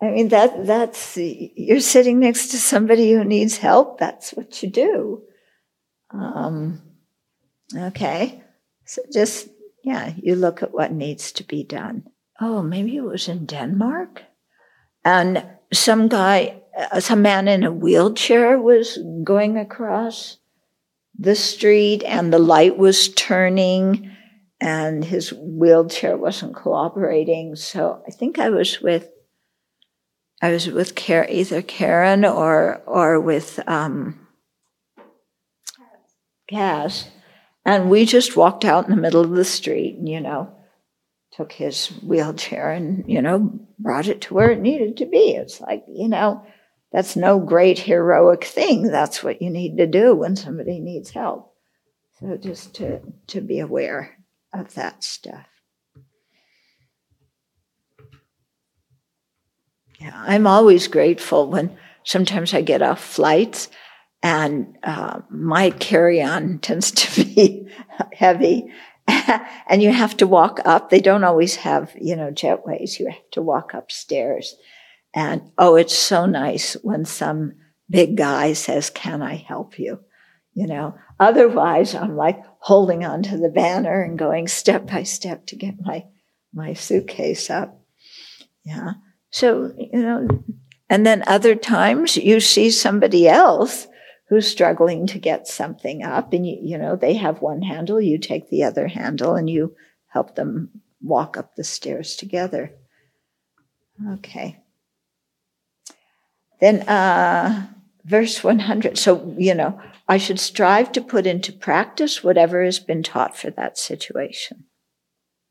[0.01, 3.99] I mean, that, that's, you're sitting next to somebody who needs help.
[3.99, 5.23] That's what you do.
[6.14, 6.82] Um,
[7.76, 8.43] okay.
[8.86, 9.47] So just,
[9.84, 12.03] yeah, you look at what needs to be done.
[12.39, 14.24] Oh, maybe it was in Denmark.
[15.05, 20.38] And some guy uh, some man in a wheelchair was going across
[21.18, 24.09] the street and the light was turning
[24.59, 27.55] and his wheelchair wasn't cooperating.
[27.55, 29.09] So I think I was with
[30.41, 34.20] I was with either Karen or or with um,
[36.52, 37.10] gas.
[37.66, 40.54] And we just walked out in the middle of the street, and, you know,
[41.32, 45.32] took his wheelchair and, you know, brought it to where it needed to be.
[45.32, 46.45] It's like, you know,
[46.91, 48.84] that's no great heroic thing.
[48.84, 51.54] That's what you need to do when somebody needs help.
[52.20, 54.18] So just to, to be aware
[54.54, 55.47] of that stuff.
[59.99, 63.70] Yeah, I'm always grateful when sometimes I get off flights
[64.24, 67.67] and uh, my carry on tends to be
[68.13, 68.72] heavy.
[69.67, 70.89] and you have to walk up.
[70.89, 72.99] They don't always have, you know, jetways.
[72.99, 74.55] You have to walk upstairs.
[75.13, 77.53] And oh, it's so nice when some
[77.89, 79.99] big guy says, Can I help you?
[80.53, 85.55] You know, otherwise I'm like holding onto the banner and going step by step to
[85.55, 86.05] get my,
[86.53, 87.82] my suitcase up.
[88.63, 88.93] Yeah.
[89.32, 90.43] So, you know,
[90.89, 93.88] and then other times you see somebody else
[94.32, 98.17] who's struggling to get something up and you, you know, they have one handle, you
[98.17, 99.75] take the other handle and you
[100.07, 100.69] help them
[101.01, 102.71] walk up the stairs together.
[104.13, 104.57] Okay.
[106.61, 107.67] Then, uh,
[108.05, 108.97] verse 100.
[108.97, 113.49] So, you know, I should strive to put into practice whatever has been taught for
[113.51, 114.63] that situation.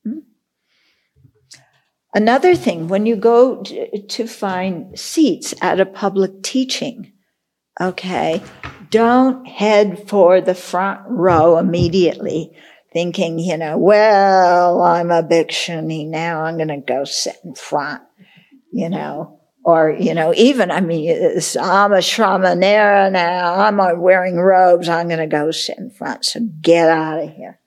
[0.05, 0.21] Hmm?
[2.15, 7.13] Another thing, when you go to find seats at a public teaching,
[7.81, 8.43] okay,
[8.91, 12.53] don't head for the front row immediately
[12.93, 18.03] thinking, you know, well, I'm a bhikshuni now, I'm going to go sit in front,
[18.73, 21.11] you know or you know even i mean
[21.61, 26.41] i'm a shramanera now i'm wearing robes i'm going to go sit in front so
[26.61, 27.59] get out of here.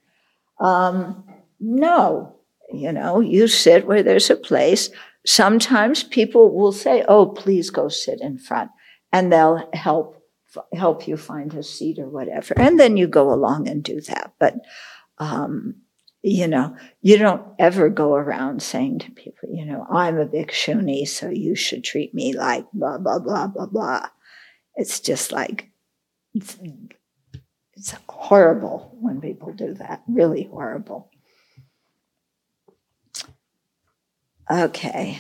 [0.60, 1.24] Um,
[1.60, 2.36] no
[2.72, 4.90] you know you sit where there's a place.
[5.26, 8.72] Sometimes people will say oh please go sit in front
[9.14, 10.22] and they'll help
[10.74, 14.34] help you find a seat or whatever and then you go along and do that
[14.40, 14.56] but
[15.20, 15.76] um,
[16.24, 20.48] you know, you don't ever go around saying to people, you know, I'm a big
[20.48, 24.08] bhikshuni, so you should treat me like blah, blah, blah, blah, blah.
[24.76, 25.70] It's just like,
[26.34, 26.58] it's,
[27.74, 31.12] it's horrible when people do that, really horrible.
[34.50, 35.20] Okay.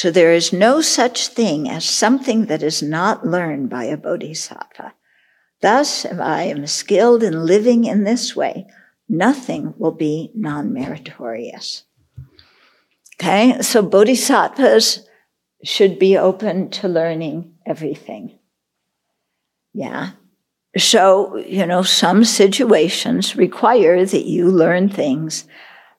[0.00, 4.94] So there is no such thing as something that is not learned by a bodhisattva.
[5.60, 8.66] Thus, if I am skilled in living in this way,
[9.10, 11.84] nothing will be non meritorious.
[13.16, 15.06] Okay, so bodhisattvas
[15.64, 18.38] should be open to learning everything.
[19.74, 20.12] Yeah.
[20.78, 25.44] So, you know, some situations require that you learn things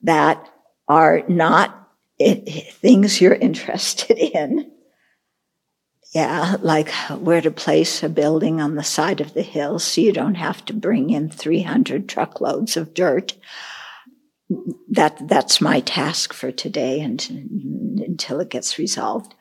[0.02, 0.43] that
[0.88, 1.81] are not
[2.26, 4.72] things you're interested in.
[6.14, 10.12] Yeah, like where to place a building on the side of the hill so you
[10.12, 13.34] don't have to bring in 300 truckloads of dirt.
[14.90, 17.22] That, that's my task for today and,
[18.06, 19.34] until it gets resolved.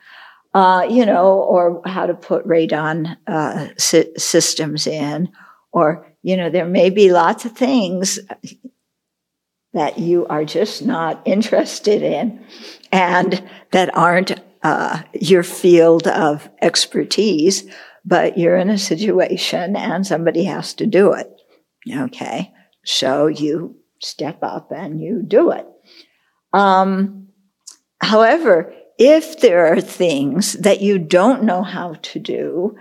[0.53, 5.29] Uh, you know, or how to put radon uh, systems in,
[5.71, 8.19] or, you know, there may be lots of things
[9.73, 12.43] that you are just not interested in
[12.91, 17.63] and that aren't uh, your field of expertise,
[18.05, 21.29] but you're in a situation and somebody has to do it.
[21.95, 22.51] Okay.
[22.83, 25.67] So you step up and you do it.
[26.53, 27.29] Um,
[28.01, 32.75] however, if there are things that you don't know how to do,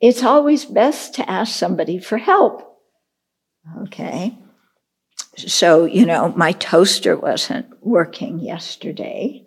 [0.00, 2.62] it's always best to ask somebody for help.
[3.82, 4.38] Okay.
[5.36, 9.46] So, you know, my toaster wasn't working yesterday.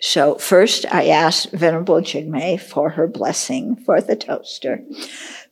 [0.00, 4.84] So first I asked Venerable Jigme for her blessing for the toaster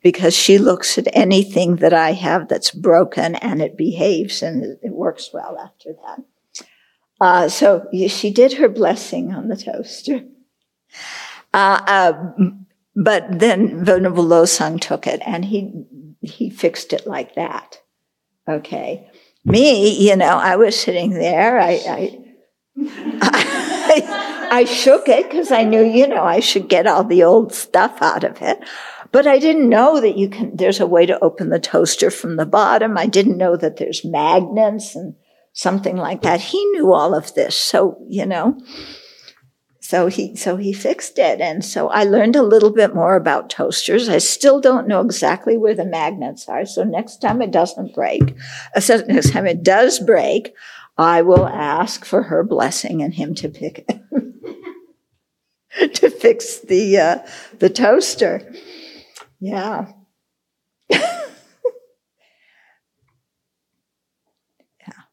[0.02, 4.92] because she looks at anything that I have that's broken and it behaves and it
[4.92, 6.66] works well after that.
[7.20, 10.24] Uh, so she did her blessing on the toaster.
[11.54, 12.32] Uh, uh,
[12.96, 15.84] but then Venerable Losang took it and he,
[16.22, 17.80] he fixed it like that.
[18.48, 19.08] Okay.
[19.44, 21.58] Me, you know, I was sitting there.
[21.58, 22.18] I, I,
[23.22, 27.54] I I shook it because I knew, you know, I should get all the old
[27.54, 28.58] stuff out of it.
[29.12, 32.36] But I didn't know that you can, there's a way to open the toaster from
[32.36, 32.98] the bottom.
[32.98, 35.14] I didn't know that there's magnets and
[35.52, 36.40] something like that.
[36.40, 37.56] He knew all of this.
[37.56, 38.58] So, you know,
[39.90, 41.40] so he, so he fixed it.
[41.40, 44.08] And so I learned a little bit more about toasters.
[44.08, 46.64] I still don't know exactly where the magnets are.
[46.64, 48.36] So next time it doesn't break,
[48.76, 50.54] uh, so next time it does break,
[50.96, 53.84] I will ask for her blessing and him to pick
[55.94, 57.18] to fix the uh,
[57.58, 58.48] the toaster.
[59.40, 59.90] Yeah.
[60.88, 61.24] yeah.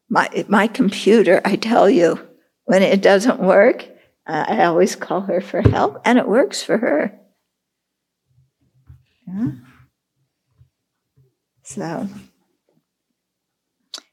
[0.08, 2.20] My, my computer, I tell you,
[2.66, 3.97] when it doesn't work,
[4.28, 7.18] uh, I always call her for help, and it works for her.
[9.26, 9.50] Yeah.
[11.62, 12.08] So,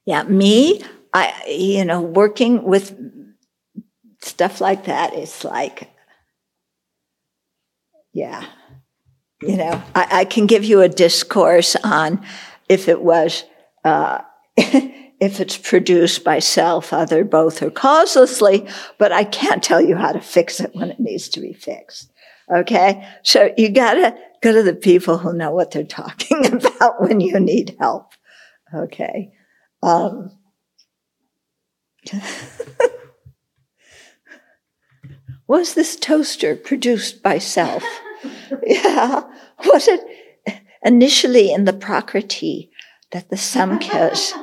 [0.05, 0.82] yeah, me,
[1.13, 2.97] I, you know, working with
[4.22, 5.89] stuff like that is like,
[8.13, 8.45] yeah,
[9.41, 12.26] you know, I, I can give you a discourse on
[12.70, 13.43] if it was,
[13.84, 14.22] uh,
[15.26, 18.70] if it's produced by self, other, both, or causelessly,
[19.00, 22.12] but I can't tell you how to fix it when it needs to be fixed.
[22.54, 23.08] Okay?
[23.24, 27.40] So you gotta go to the people who know what they're talking about when you
[27.40, 28.12] need help.
[28.74, 29.34] Okay?
[29.82, 30.38] Um,
[35.48, 37.84] was this toaster produced by self?
[38.64, 39.24] yeah.
[39.66, 40.02] Was it
[40.84, 42.70] initially in the Prakriti
[43.12, 44.34] that the Samkhya's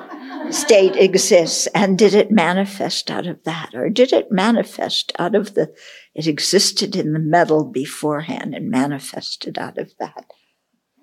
[0.54, 1.66] state exists?
[1.68, 3.70] And did it manifest out of that?
[3.74, 5.74] Or did it manifest out of the,
[6.14, 10.26] it existed in the metal beforehand and manifested out of that?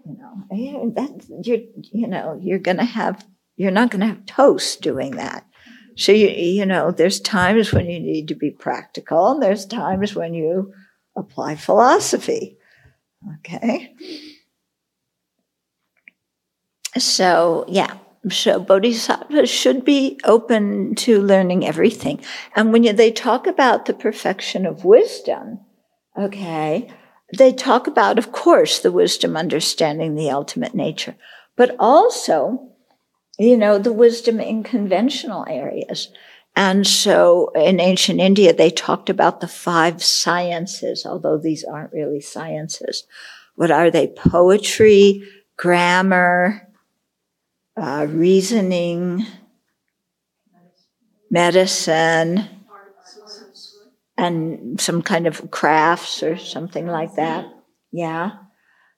[0.05, 1.59] You know, that, you're,
[1.91, 3.25] you know, you're going to have,
[3.57, 5.45] you're not going to have toast doing that.
[5.95, 10.15] So, you, you know, there's times when you need to be practical and there's times
[10.15, 10.73] when you
[11.17, 12.57] apply philosophy.
[13.39, 13.93] Okay.
[16.97, 17.97] So, yeah.
[18.29, 22.19] So, bodhisattvas should be open to learning everything.
[22.53, 25.59] And when you, they talk about the perfection of wisdom,
[26.17, 26.89] okay,
[27.37, 31.15] they talk about, of course, the wisdom understanding the ultimate nature,
[31.55, 32.71] but also,
[33.37, 36.09] you know, the wisdom in conventional areas.
[36.55, 42.19] And so in ancient India, they talked about the five sciences, although these aren't really
[42.19, 43.05] sciences.
[43.55, 44.07] What are they?
[44.07, 45.23] Poetry,
[45.55, 46.68] grammar,
[47.79, 49.25] uh, reasoning,
[51.31, 52.47] medicine,
[54.17, 57.45] and some kind of crafts or something like that.
[57.91, 58.31] Yeah.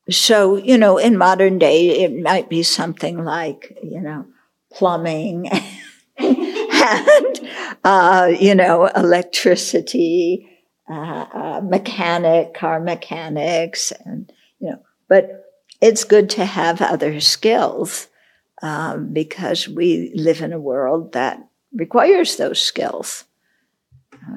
[0.09, 4.25] So, you know, in modern day, it might be something like, you know,
[4.73, 5.47] plumbing
[6.17, 7.39] and,
[7.83, 10.49] uh, you know, electricity,
[10.89, 15.45] uh, uh, mechanic, car mechanics, and, you know, but
[15.81, 18.07] it's good to have other skills
[18.61, 23.25] um, because we live in a world that requires those skills.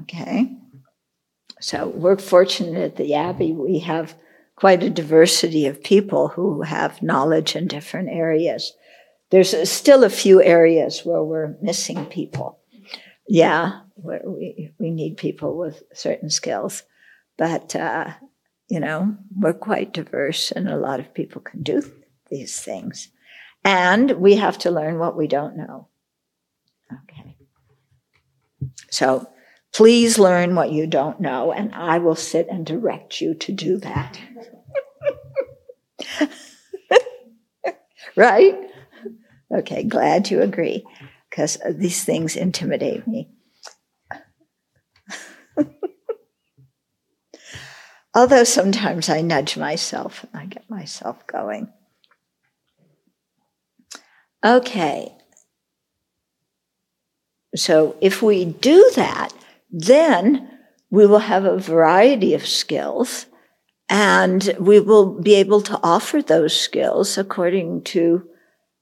[0.02, 0.56] Okay.
[1.60, 3.52] So we're fortunate at the Abbey.
[3.52, 4.14] We have
[4.56, 8.72] quite a diversity of people who have knowledge in different areas.
[9.30, 12.60] There's still a few areas where we're missing people.
[13.26, 16.82] Yeah, we, we need people with certain skills.
[17.36, 18.12] But, uh,
[18.68, 21.82] you know, we're quite diverse and a lot of people can do
[22.30, 23.08] these things.
[23.64, 25.88] And we have to learn what we don't know.
[26.92, 27.36] Okay.
[28.90, 29.26] So
[29.72, 33.78] please learn what you don't know, and I will sit and direct you to do
[33.78, 34.20] that.
[38.16, 38.54] right?
[39.52, 40.84] Okay, glad you agree,
[41.28, 43.30] because these things intimidate me.
[48.14, 51.72] Although sometimes I nudge myself and I get myself going.
[54.44, 55.12] Okay.
[57.56, 59.30] So if we do that,
[59.70, 60.50] then
[60.90, 63.26] we will have a variety of skills
[63.88, 68.28] and we will be able to offer those skills according to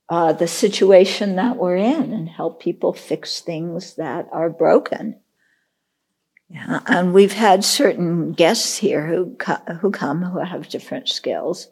[0.08, 5.18] uh, the situation that we're in and help people fix things that are broken.
[6.48, 11.68] Yeah, and we've had certain guests here who co- who come who have different skills,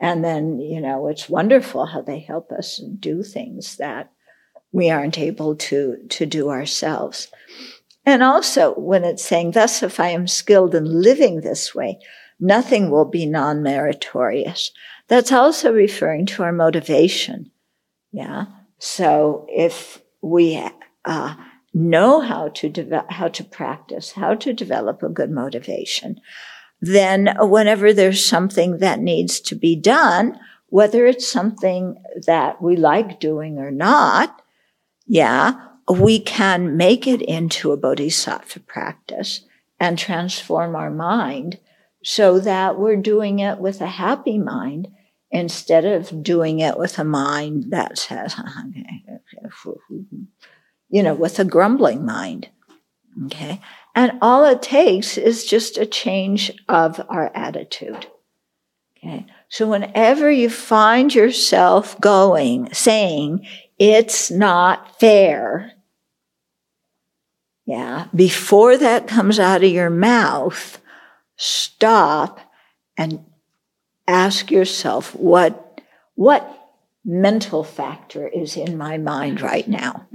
[0.00, 4.10] and then you know it's wonderful how they help us do things that
[4.72, 7.28] we aren't able to to do ourselves.
[8.06, 11.98] And also, when it's saying, "Thus, if I am skilled in living this way,
[12.40, 14.72] nothing will be non-meritorious,"
[15.06, 17.50] that's also referring to our motivation.
[18.10, 18.46] Yeah.
[18.78, 20.66] So if we
[21.04, 21.34] uh,
[21.74, 26.20] know how to how to practice, how to develop a good motivation,
[26.80, 30.38] then whenever there's something that needs to be done,
[30.68, 34.42] whether it's something that we like doing or not,
[35.06, 35.54] yeah,
[35.88, 39.44] we can make it into a bodhisattva practice
[39.78, 41.58] and transform our mind
[42.02, 44.88] so that we're doing it with a happy mind
[45.30, 48.34] instead of doing it with a mind that says,
[50.88, 52.48] you know, with a grumbling mind.
[53.26, 53.60] Okay.
[53.94, 58.06] And all it takes is just a change of our attitude.
[58.96, 59.26] Okay.
[59.48, 63.46] So whenever you find yourself going, saying,
[63.78, 65.72] it's not fair,
[67.64, 70.80] yeah, before that comes out of your mouth,
[71.36, 72.40] stop
[72.96, 73.24] and
[74.06, 75.80] ask yourself what,
[76.14, 76.68] what
[77.04, 80.06] mental factor is in my mind right now.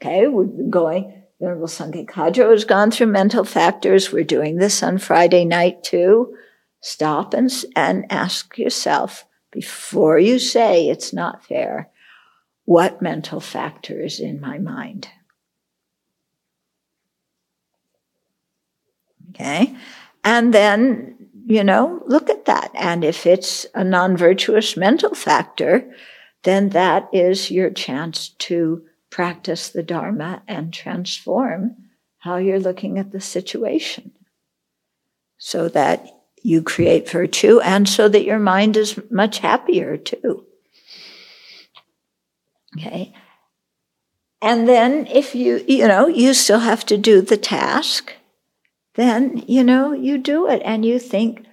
[0.00, 4.12] Okay, we're going, Venerable Sangye Khadro has gone through mental factors.
[4.12, 6.36] We're doing this on Friday night too.
[6.80, 11.90] Stop and, and ask yourself before you say it's not fair,
[12.64, 15.08] what mental factor is in my mind?
[19.30, 19.74] Okay.
[20.24, 22.70] And then, you know, look at that.
[22.74, 25.90] And if it's a non virtuous mental factor,
[26.42, 28.82] then that is your chance to
[29.18, 31.74] practice the Dharma and transform
[32.18, 34.12] how you're looking at the situation
[35.38, 36.06] so that
[36.44, 40.46] you create virtue and so that your mind is much happier too.
[42.76, 43.12] Okay.
[44.40, 48.12] And then if you, you know, you still have to do the task,
[48.94, 51.44] then, you know, you do it and you think,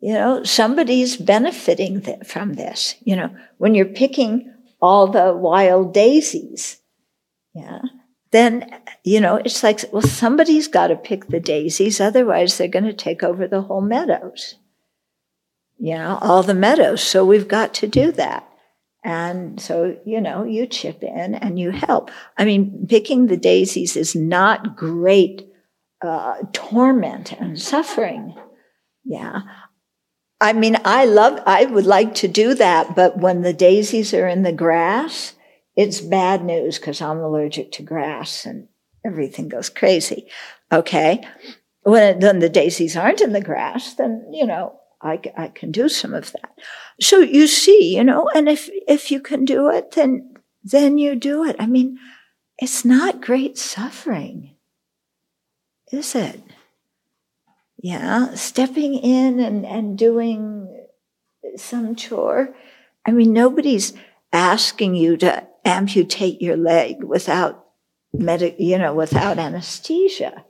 [0.00, 2.94] you know, somebody's benefiting th- from this.
[3.02, 6.78] You know, when you're picking all the wild daisies,
[7.54, 7.80] yeah,
[8.30, 12.84] then, you know, it's like, well, somebody's got to pick the daisies, otherwise they're going
[12.84, 14.56] to take over the whole meadows.
[15.78, 17.02] You know, all the meadows.
[17.02, 18.48] So we've got to do that.
[19.04, 22.10] And so, you know, you chip in and you help.
[22.38, 25.48] I mean, picking the daisies is not great
[26.00, 28.36] uh, torment and suffering.
[29.04, 29.40] Yeah.
[30.40, 34.28] I mean, I love, I would like to do that, but when the daisies are
[34.28, 35.34] in the grass,
[35.76, 38.68] it's bad news because I'm allergic to grass and
[39.04, 40.28] everything goes crazy.
[40.70, 41.24] Okay.
[41.82, 45.88] When, then the daisies aren't in the grass, then, you know, I, I can do
[45.88, 46.52] some of that.
[47.00, 51.16] So you see, you know, and if, if you can do it, then, then you
[51.16, 51.56] do it.
[51.58, 51.98] I mean,
[52.58, 54.54] it's not great suffering,
[55.90, 56.40] is it?
[57.78, 60.86] Yeah, stepping in and, and doing
[61.56, 62.54] some chore.
[63.04, 63.92] I mean, nobody's
[64.32, 67.66] asking you to amputate your leg without
[68.12, 70.44] medic, you know, without anesthesia.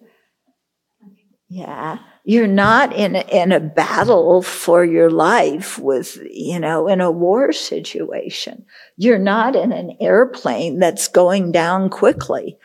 [1.48, 1.98] Yeah.
[2.24, 7.10] You're not in a, in a battle for your life with, you know, in a
[7.10, 8.64] war situation.
[8.96, 12.58] You're not in an airplane that's going down quickly.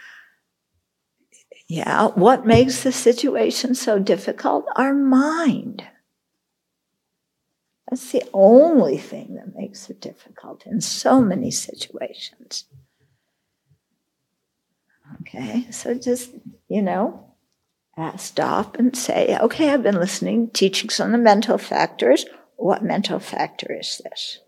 [1.68, 2.08] Yeah.
[2.10, 4.66] What makes the situation so difficult?
[4.76, 5.84] Our mind.
[7.90, 12.66] That's the only thing that makes it difficult in so many situations.
[15.22, 16.32] Okay, so just,
[16.68, 17.34] you know,
[18.18, 22.26] stop and say, okay, I've been listening, teachings on the mental factors.
[22.58, 24.40] What mental factor is this?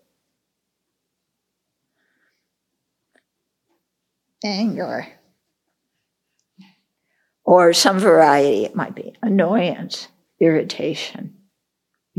[4.43, 5.07] Anger
[7.43, 8.65] or some variety.
[8.65, 10.09] It might be annoyance,
[10.39, 11.38] irritation,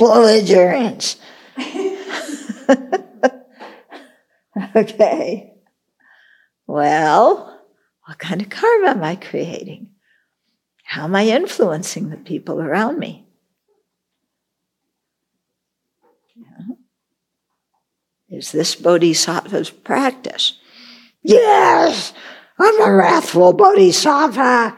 [0.01, 1.17] belligerence.
[4.75, 5.53] okay.
[6.67, 7.61] Well,
[8.07, 9.91] what kind of karma am I creating?
[10.85, 13.27] How am I influencing the people around me?
[18.29, 20.59] Is this bodhisattva's practice?
[21.23, 22.13] Yes,
[22.59, 24.77] I'm a wrathful bodhisattva.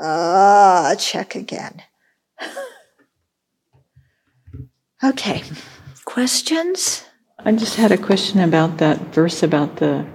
[0.00, 1.82] Ah, check again.
[5.02, 5.42] Okay,
[6.04, 7.04] questions?
[7.38, 10.06] I just had a question about that verse about the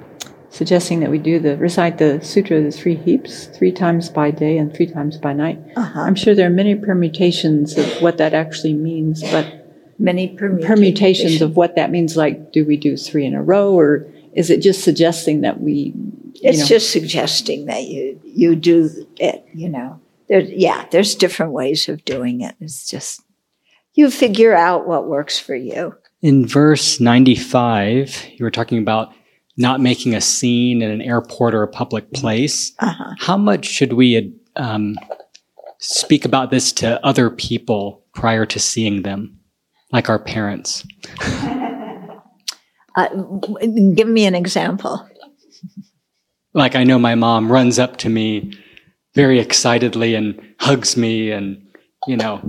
[0.50, 4.32] suggesting that we do the recite the sutra of the three heaps three times by
[4.32, 5.60] day and three times by night.
[5.76, 6.00] Uh-huh.
[6.00, 9.68] I'm sure there are many permutations of what that actually means, but
[10.00, 10.68] Many permutations.
[10.68, 12.16] permutations of what that means.
[12.16, 15.94] Like, do we do three in a row, or is it just suggesting that we?
[16.36, 19.44] It's know, just suggesting that you you do it.
[19.56, 20.00] You know,
[20.30, 20.42] there.
[20.42, 22.56] Yeah, there's different ways of doing it.
[22.62, 23.24] It's just
[23.98, 25.94] you figure out what works for you.
[26.22, 29.12] In verse 95, you were talking about
[29.58, 32.74] not making a scene in an airport or a public place.
[32.80, 33.16] Uh-huh.
[33.20, 34.96] How much should we um,
[35.80, 39.40] speak about this to other people prior to seeing them,
[39.92, 40.88] like our parents?
[42.98, 43.10] Uh,
[43.94, 45.08] give me an example.
[46.56, 48.58] Like I know my mom runs up to me
[49.14, 51.64] very excitedly and hugs me and,
[52.08, 52.42] you know,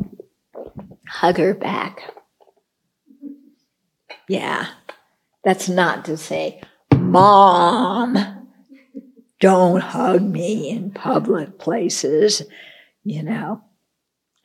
[1.08, 2.02] Hug her back.
[4.28, 4.66] Yeah,
[5.42, 6.60] that's not to say,
[6.94, 8.18] Mom,
[9.40, 12.42] don't hug me in public places.
[13.04, 13.62] You know,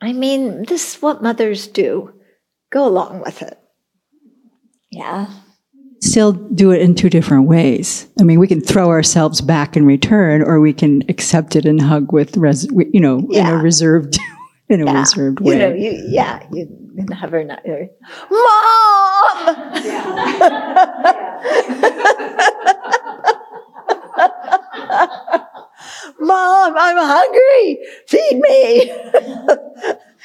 [0.00, 2.12] I mean, this is what mothers do.
[2.70, 3.58] Go along with it.
[4.90, 5.26] Yeah.
[6.00, 8.06] Still do it in two different ways.
[8.20, 11.80] I mean, we can throw ourselves back in return, or we can accept it and
[11.80, 14.18] hug with, res- you know, in a reserved,
[14.68, 15.00] in a Yeah.
[15.00, 16.68] reserved You know, you, yeah, you
[17.12, 17.90] have her not, Mom!
[26.20, 27.78] Mom, I'm hungry.
[28.06, 28.92] Feed me.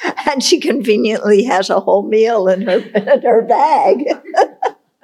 [0.32, 4.06] and she conveniently has a whole meal in her, in her bag.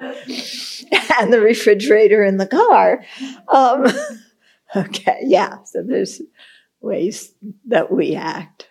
[1.18, 3.04] and the refrigerator in the car.
[3.48, 3.86] Um,
[4.76, 6.20] okay, yeah, so there's
[6.80, 7.32] ways
[7.66, 8.68] that we act.